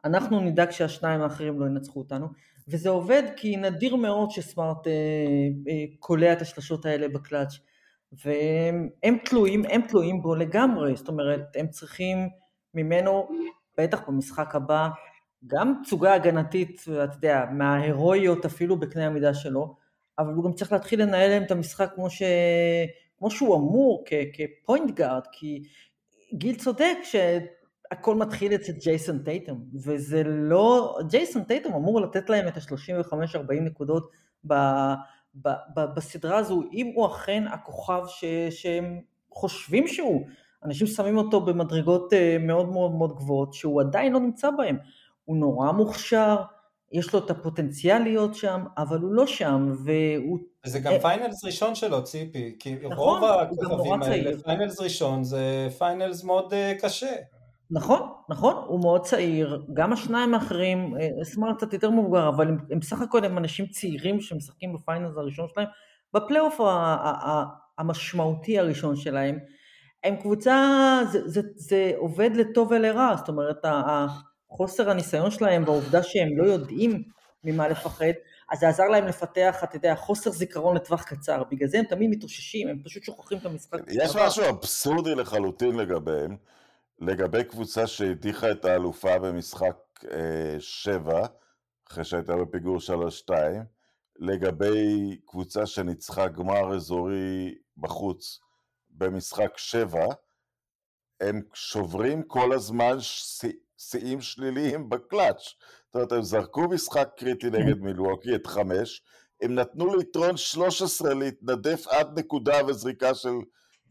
[0.05, 2.27] אנחנו נדאג שהשניים האחרים לא ינצחו אותנו,
[2.67, 7.59] וזה עובד כי נדיר מאוד שסמארט uh, uh, קולע את השלשות האלה בקלאץ'.
[8.25, 12.29] והם תלויים, הם תלויים בו לגמרי, זאת אומרת, הם צריכים
[12.73, 13.29] ממנו,
[13.77, 14.89] בטח במשחק הבא,
[15.47, 19.75] גם תצוגה הגנתית, אתה יודע, מההירואיות אפילו בקנה המידה שלו,
[20.19, 22.21] אבל הוא גם צריך להתחיל לנהל להם את המשחק כמו, ש...
[23.17, 25.63] כמו שהוא אמור, כפוינט גארד, כי
[26.33, 32.57] גיל צודק שהכל מתחיל אצל ג'ייסון טייטום, וזה לא, ג'ייסון טייטום אמור לתת להם את
[32.57, 34.11] ה-35-40 נקודות
[34.47, 34.53] ב...
[35.35, 40.27] ב, ב, בסדרה הזו, אם הוא אכן הכוכב ש, שהם חושבים שהוא,
[40.65, 44.77] אנשים שמים אותו במדרגות אה, מאוד מאוד מאוד גבוהות, שהוא עדיין לא נמצא בהם.
[45.25, 46.35] הוא נורא מוכשר,
[46.91, 50.39] יש לו את הפוטנציאל להיות שם, אבל הוא לא שם, והוא...
[50.65, 56.23] זה גם finals ראשון שלו, ציפי, כי נכון, רוב הכוכבים האלה, finals ראשון זה finals
[56.23, 57.15] מאוד אה, קשה.
[57.71, 57.99] נכון,
[58.29, 62.79] נכון, הוא מאוד צעיר, גם השניים האחרים, אה, סמארט קצת יותר מבוגר, אבל הם, הם
[62.79, 65.67] בסך הכל הם אנשים צעירים שמשחקים ב finals הראשון שלהם,
[66.13, 66.59] בפלייאוף
[67.77, 69.39] המשמעותי הראשון שלהם,
[70.03, 73.65] הם קבוצה, זה, זה, זה עובד לטוב ולרע, זאת אומרת,
[74.51, 77.03] החוסר הניסיון שלהם והעובדה שהם לא יודעים
[77.43, 78.05] ממה לפחד,
[78.51, 82.09] אז זה עזר להם לפתח, אתה יודע, חוסר זיכרון לטווח קצר, בגלל זה הם תמיד
[82.09, 83.79] מתאוששים, הם פשוט שוכחים את המשחק.
[83.87, 86.37] יש משהו אבסורדי לחלוטין לגביהם.
[87.01, 89.77] לגבי קבוצה שהדיחה את האלופה במשחק
[90.11, 91.27] אה, שבע,
[91.91, 93.63] אחרי שהייתה בפיגור שלוש שתיים,
[94.19, 98.39] לגבי קבוצה שניצחה גמר אזורי בחוץ
[98.89, 100.05] במשחק שבע,
[101.21, 102.97] הם שוברים כל הזמן
[103.89, 105.43] שיאים שליליים בקלאץ'.
[105.85, 109.01] זאת אומרת, הם זרקו משחק קריטי נגד מילווקי, את חמש,
[109.41, 113.33] הם נתנו ליתרון 13 להתנדף עד נקודה וזריקה של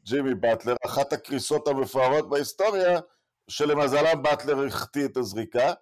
[0.05, 3.01] ג'ימי באטלר, אחת הקריסות המפוארות בהיסטוריה,
[3.49, 5.73] שלמזלם באטלר החטיא את הזריקה,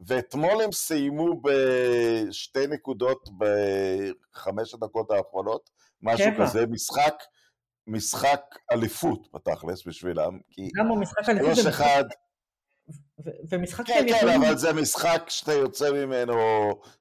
[0.00, 5.70] ואתמול הם סיימו בשתי נקודות בחמש הדקות האחרונות,
[6.02, 6.46] משהו שבע.
[6.46, 7.22] כזה, משחק,
[7.86, 8.40] משחק
[8.72, 12.04] אליפות בתכלס בשבילם, כי גם המשחק אליפות זה אחד...
[13.48, 14.40] ומשחק כן, שהם כן, יכולים...
[14.40, 16.34] כן, אבל זה משחק שאתה יוצא ממנו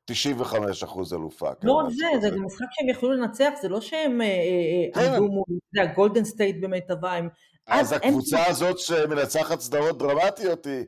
[0.06, 1.52] 95 אחוז אלופה.
[1.64, 5.08] לא רק זה, זה גם משחק שהם יכלו לנצח, זה לא שהם אה, אה, אה,
[5.08, 5.14] כן.
[5.14, 7.30] עמדו מול, זה הגולדן סטייט במיטבה, הם...
[7.68, 10.86] אז הקבוצה הזאת שמנצחת סדרות דרמטיות היא,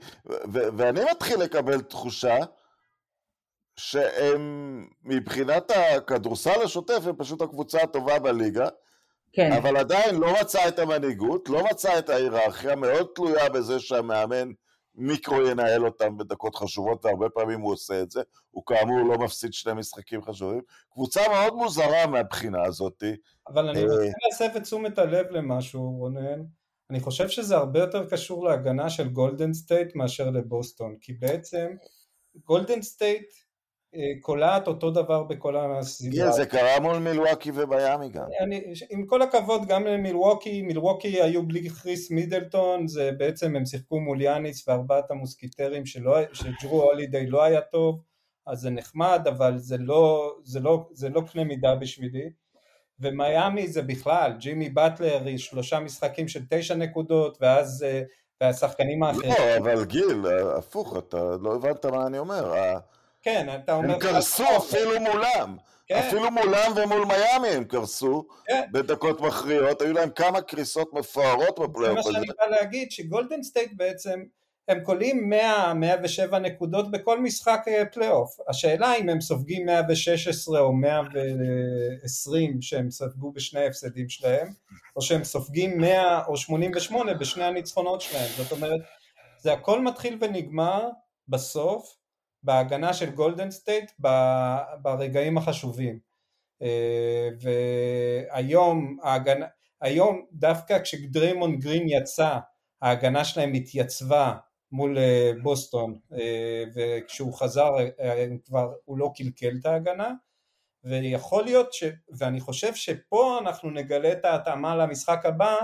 [0.51, 2.37] ואני מתחיל לקבל תחושה
[3.75, 8.67] שהם מבחינת הכדורסל השוטף הם פשוט הקבוצה הטובה בליגה,
[9.33, 9.51] כן.
[9.51, 14.51] אבל עדיין לא מצא את המנהיגות, לא מצא את ההיררכיה, מאוד תלויה בזה שהמאמן
[14.99, 18.21] מיקרו ינהל אותם בדקות חשובות, והרבה פעמים הוא עושה את זה.
[18.51, 20.61] הוא כאמור לא מפסיד שני משחקים חשובים.
[20.93, 23.03] קבוצה מאוד מוזרה מהבחינה הזאת.
[23.47, 26.41] אבל אני רוצה אה, להסב את תשומת הלב למשהו, רונן.
[26.89, 31.67] אני חושב שזה הרבה יותר קשור להגנה של גולדן סטייט מאשר לבוסטון, כי בעצם
[32.45, 33.33] גולדן סטייט
[34.21, 36.25] קולעת אותו דבר בכל הסדרה.
[36.25, 38.25] כן, זה קרה מול מילווקי וביאמי גם.
[38.41, 43.99] אני, עם כל הכבוד גם למילווקי, מילווקי היו בלי כריס מידלטון, זה בעצם הם שיחקו
[43.99, 48.01] מול יאניס וארבעת המוסקיטרים שלא, שג'רו הולידיי לא היה טוב,
[48.47, 52.29] אז זה נחמד, אבל זה לא, זה לא, זה לא קנה מידה בשבילי.
[52.99, 58.01] ומיאמי זה בכלל, ג'ימי באטלר, שלושה משחקים של תשע נקודות, ואז אה,
[58.41, 59.31] והשחקנים האחרים.
[59.31, 60.25] לא, אבל גיל,
[60.57, 62.53] הפוך, אתה לא הבנת מה אני אומר.
[63.21, 63.93] כן, אתה אומר...
[63.93, 65.57] הם קרסו אפילו מולם.
[65.87, 65.95] כן.
[65.95, 68.61] אפילו מולם ומול מיאמי הם קרסו כן.
[68.71, 72.11] בדקות מכריעות, היו להם כמה קריסות מפוארות בפלייאוף הזה.
[72.11, 74.23] זה מה שאני בא להגיד, שגולדן סטייט בעצם
[74.67, 75.33] הם קולעים
[76.31, 78.37] 100-107 נקודות בכל משחק אה, פלייאוף.
[78.49, 84.47] השאלה אם הם סופגים 116 או 120 שהם ספגו בשני ההפסדים שלהם,
[84.95, 88.29] או שהם סופגים 100 או 88 בשני הניצחונות שלהם.
[88.37, 88.81] זאת אומרת,
[89.39, 90.89] זה הכל מתחיל ונגמר
[91.27, 91.98] בסוף
[92.43, 93.91] בהגנה של גולדן סטייט
[94.81, 95.99] ברגעים החשובים.
[96.61, 99.45] אה, והיום ההגנה,
[99.81, 102.37] היום דווקא כשדריימון גרין יצא,
[102.81, 104.37] ההגנה שלהם התייצבה
[104.71, 107.71] מול אה, בוסטון אה, וכשהוא חזר
[108.45, 110.13] כבר הוא לא קלקל את ההגנה
[110.83, 111.83] ויכול להיות ש...
[112.17, 115.55] ואני חושב שפה אנחנו נגלה את ההתאמה למשחק הבא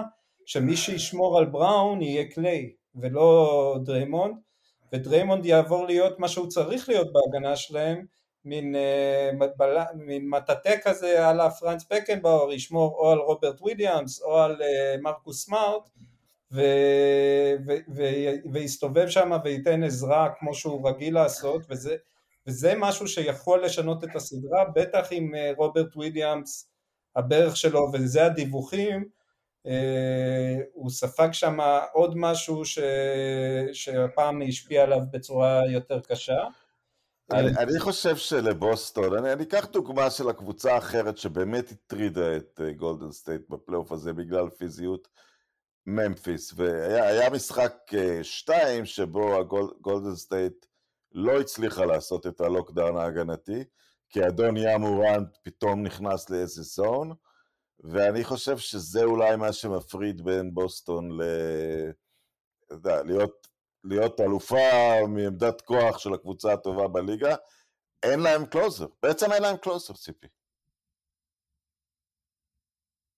[0.46, 4.36] שמי שישמור על בראון יהיה קליי ולא דריימונד
[4.94, 8.06] ודריימונד יעבור להיות מה שהוא צריך להיות בהגנה שלהם
[8.46, 14.38] מין, אה, מין מטאטא כזה א לה פרנץ בקנבאואר ישמור או על רוברט וויליאמס או
[14.38, 15.90] על אה, מרקוס סמארט
[18.52, 21.96] ויסתובב שם וייתן עזרה כמו שהוא רגיל לעשות וזה,
[22.48, 26.70] וזה משהו שיכול לשנות את הסדרה בטח עם אה, רוברט וויליאמס
[27.16, 29.06] הברך שלו וזה הדיווחים
[30.74, 31.58] הוא ספג שם
[31.94, 32.80] עוד משהו ש...
[33.74, 36.44] שהפעם השפיע עליו בצורה יותר קשה.
[37.32, 43.10] אני, אני חושב שלבוסטון, אני, אני אקח דוגמה של הקבוצה האחרת שבאמת הטרידה את גולדן
[43.10, 45.08] אה, סטייט בפלייאוף הזה בגלל פיזיות,
[45.86, 50.66] ממפיס, והיה משחק אה, שתיים שבו הגולדן סטייט
[51.12, 53.64] לא הצליחה לעשות את ה lockdown ההגנתי,
[54.10, 57.14] כי אדון ג'ה מורנט פתאום נכנס לאיזה zone,
[57.80, 61.24] ואני חושב שזה אולי מה שמפריד בין בוסטון ל...
[62.72, 63.48] יודע, להיות
[63.86, 67.36] להיות אלופה מעמדת כוח של הקבוצה הטובה בליגה,
[68.04, 68.88] אין להם closer.
[69.04, 70.28] בעצם אין להם closer, ציפי.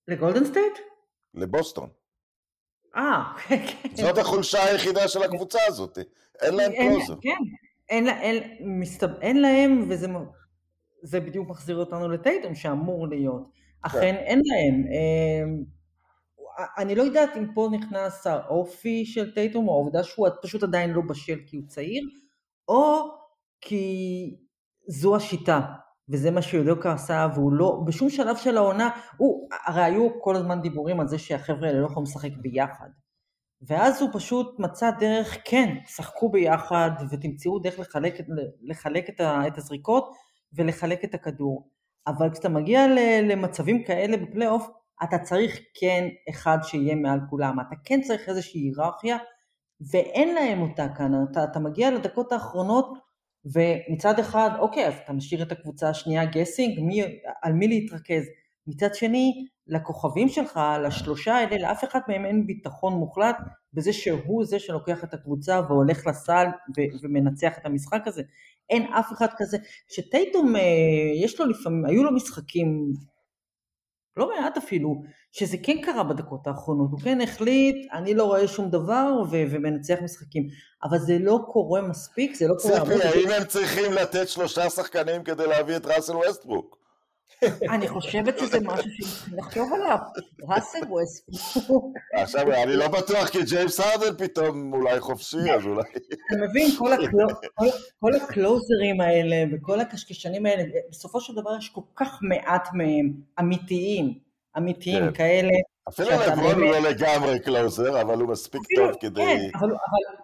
[0.07, 0.73] לגולדן סטייט?
[1.33, 1.89] לבוסטון.
[2.95, 3.95] אה, כן.
[3.95, 5.97] זאת החולשה היחידה של הקבוצה הזאת.
[6.41, 7.15] אין להם קלוזר.
[7.21, 7.29] כן,
[7.89, 9.07] אין, אין, מסתב...
[9.21, 10.07] אין להם, וזה
[11.03, 13.49] זה בדיוק מחזיר אותנו לטייטום שאמור להיות.
[13.81, 14.15] אכן כן.
[14.15, 14.83] אין להם.
[14.91, 15.63] אמ,
[16.77, 21.01] אני לא יודעת אם פה נכנס האופי של טייטום, או העובדה שהוא פשוט עדיין לא
[21.09, 22.03] בשל כי הוא צעיר,
[22.67, 23.09] או
[23.61, 24.35] כי
[24.87, 25.61] זו השיטה,
[26.09, 30.61] וזה מה שיודוקה עשה, והוא לא, בשום שלב של העונה, הוא, הרי היו כל הזמן
[30.61, 32.89] דיבורים על זה שהחבר'ה האלה לא יכולים לשחק ביחד.
[33.61, 38.13] ואז הוא פשוט מצא דרך, כן, שחקו ביחד ותמצאו דרך לחלק,
[38.61, 40.11] לחלק את, ה, את הזריקות
[40.53, 41.69] ולחלק את הכדור.
[42.07, 42.87] אבל כשאתה מגיע
[43.21, 44.69] למצבים כאלה בפלייאוף,
[45.03, 49.17] אתה צריך כן אחד שיהיה מעל כולם, אתה כן צריך איזושהי היררכיה,
[49.91, 52.93] ואין להם אותה כאן, אתה, אתה מגיע לדקות האחרונות,
[53.45, 57.01] ומצד אחד, אוקיי, אז אתה משאיר את הקבוצה השנייה גסינג, מי,
[57.41, 58.23] על מי להתרכז?
[58.67, 63.37] מצד שני, לכוכבים שלך, לשלושה האלה, לאף אחד מהם אין ביטחון מוחלט
[63.73, 66.47] בזה שהוא זה שלוקח את הקבוצה והולך לסל
[66.77, 68.21] ו- ומנצח את המשחק הזה.
[68.69, 69.57] אין אף אחד כזה.
[69.87, 70.61] שטייטום, אה,
[71.23, 72.93] יש לו לפעמים, היו לו משחקים
[74.17, 75.01] לא מעט אפילו,
[75.31, 79.95] שזה כן קרה בדקות האחרונות, הוא כן החליט, אני לא רואה שום דבר ו- ומנצח
[80.03, 80.47] משחקים,
[80.83, 82.79] אבל זה לא קורה מספיק, זה לא קורה.
[82.79, 86.77] ציפי, האם הם צריכים לתת שלושה שחקנים כדי להביא את ראסל ווסטברוק?
[87.69, 89.97] אני חושבת שזה משהו שצריכים לחשוב עליו,
[90.49, 91.97] ראסל ווסטברוק.
[92.13, 95.81] עכשיו, אני לא בטוח כי ג'יימס הרדן פתאום אולי חופשי, אז אולי...
[95.81, 96.71] אתה מבין,
[97.99, 104.13] כל הקלוזרים האלה וכל הקשקשנים האלה, בסופו של דבר יש כל כך מעט מהם אמיתיים,
[104.57, 105.13] אמיתיים כן.
[105.13, 105.53] כאלה.
[105.89, 109.21] אפילו לברון הוא לא לגמרי closer, אבל הוא מספיק טוב כדי...
[109.21, 109.59] כן,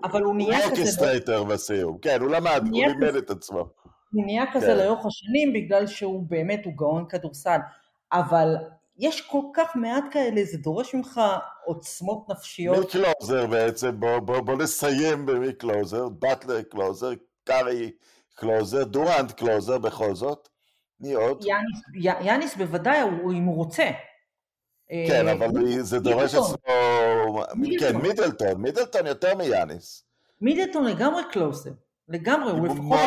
[0.03, 0.69] אבל הוא נהיה כזה...
[0.69, 3.65] הוא orchestrator בסיום, כן, הוא למד, הוא לימד את עצמו.
[4.13, 4.77] הוא נהיה כזה כן.
[4.77, 7.59] לאורך השנים בגלל שהוא באמת, הוא גאון כדורסל,
[8.11, 8.55] אבל
[8.97, 11.21] יש כל כך מעט כאלה, זה דורש ממך
[11.65, 12.77] עוצמות נפשיות.
[12.77, 17.11] מי closer בעצם, בוא, בוא, בוא נסיים במי closer, באטלר closer,
[17.43, 17.91] קארי
[18.35, 20.49] closer, דורנט closer בכל זאת,
[20.99, 21.43] מי עוד?
[21.45, 21.81] יאניס,
[22.25, 23.89] יאניס בוודאי, הוא, אם הוא רוצה.
[24.89, 26.55] כן, אבל זה דורש אצלו...
[27.79, 30.03] כן, מידלטון, מידלטון יותר מיאניס.
[30.41, 31.71] מידלטון לגמרי closer.
[32.07, 32.99] לגמרי, הוא לפחות...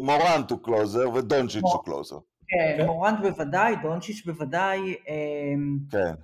[0.00, 2.18] מורנט הוא closer ודונצ'יץ' הוא closer.
[2.48, 6.14] כן, כן, מורנט בוודאי, דונצ'יץ' בוודאי, אמ, כן.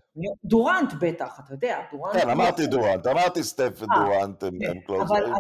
[0.45, 2.17] דורנט בטח, אתה יודע, דורנט...
[2.17, 4.81] כן, אמרתי דורנט, אמרתי סטף ודורנט הם כן.
[4.87, 5.33] קלוזרים.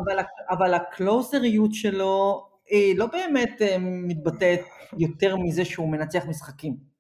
[0.51, 4.61] אבל הקלוזריות שלו היא לא באמת אה, מתבטאת
[4.99, 6.91] יותר מזה שהוא מנצח משחקים.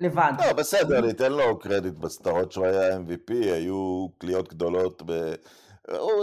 [0.00, 0.32] לבד.
[0.38, 5.34] לא, בסדר, ניתן לו קרדיט בסדרות שהוא היה MVP, היו קליעות גדולות ב...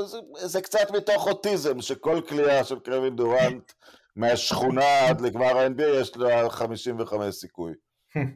[0.06, 3.72] זה, זה קצת מתוך אוטיזם, שכל קליעה של קווין דורנט
[4.16, 7.74] מהשכונה עד לגמר ה-NBA יש לה 55 סיכוי.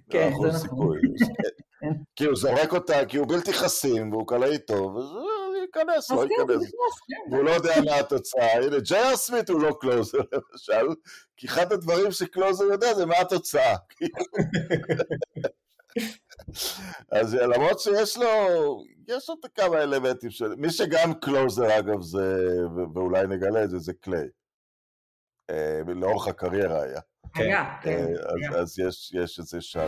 [0.10, 0.98] כן, זה נכון.
[2.16, 6.16] כי הוא זורק אותה, כי הוא בלתי חסים, והוא קלעי טוב, אז הוא ייכנס, לא
[6.16, 6.72] כן, ייכנס.
[6.72, 7.34] כן.
[7.34, 8.54] והוא לא יודע מה התוצאה.
[8.54, 10.88] הנה, ג'יי אר סמית הוא לא closer, למשל,
[11.38, 13.76] כי אחד הדברים ש closer יודע זה מה התוצאה.
[17.12, 18.28] אז למרות שיש לו,
[19.08, 20.56] יש עוד כמה אלמנטים של...
[20.56, 22.58] מי שגם קלוזר אגב זה,
[22.94, 24.28] ואולי נגלה את זה, זה קליי.
[25.50, 27.00] אה, לאורך הקריירה היה.
[27.36, 28.06] היה, כן.
[28.54, 28.80] אה, אז
[29.14, 29.88] יש את זה שם.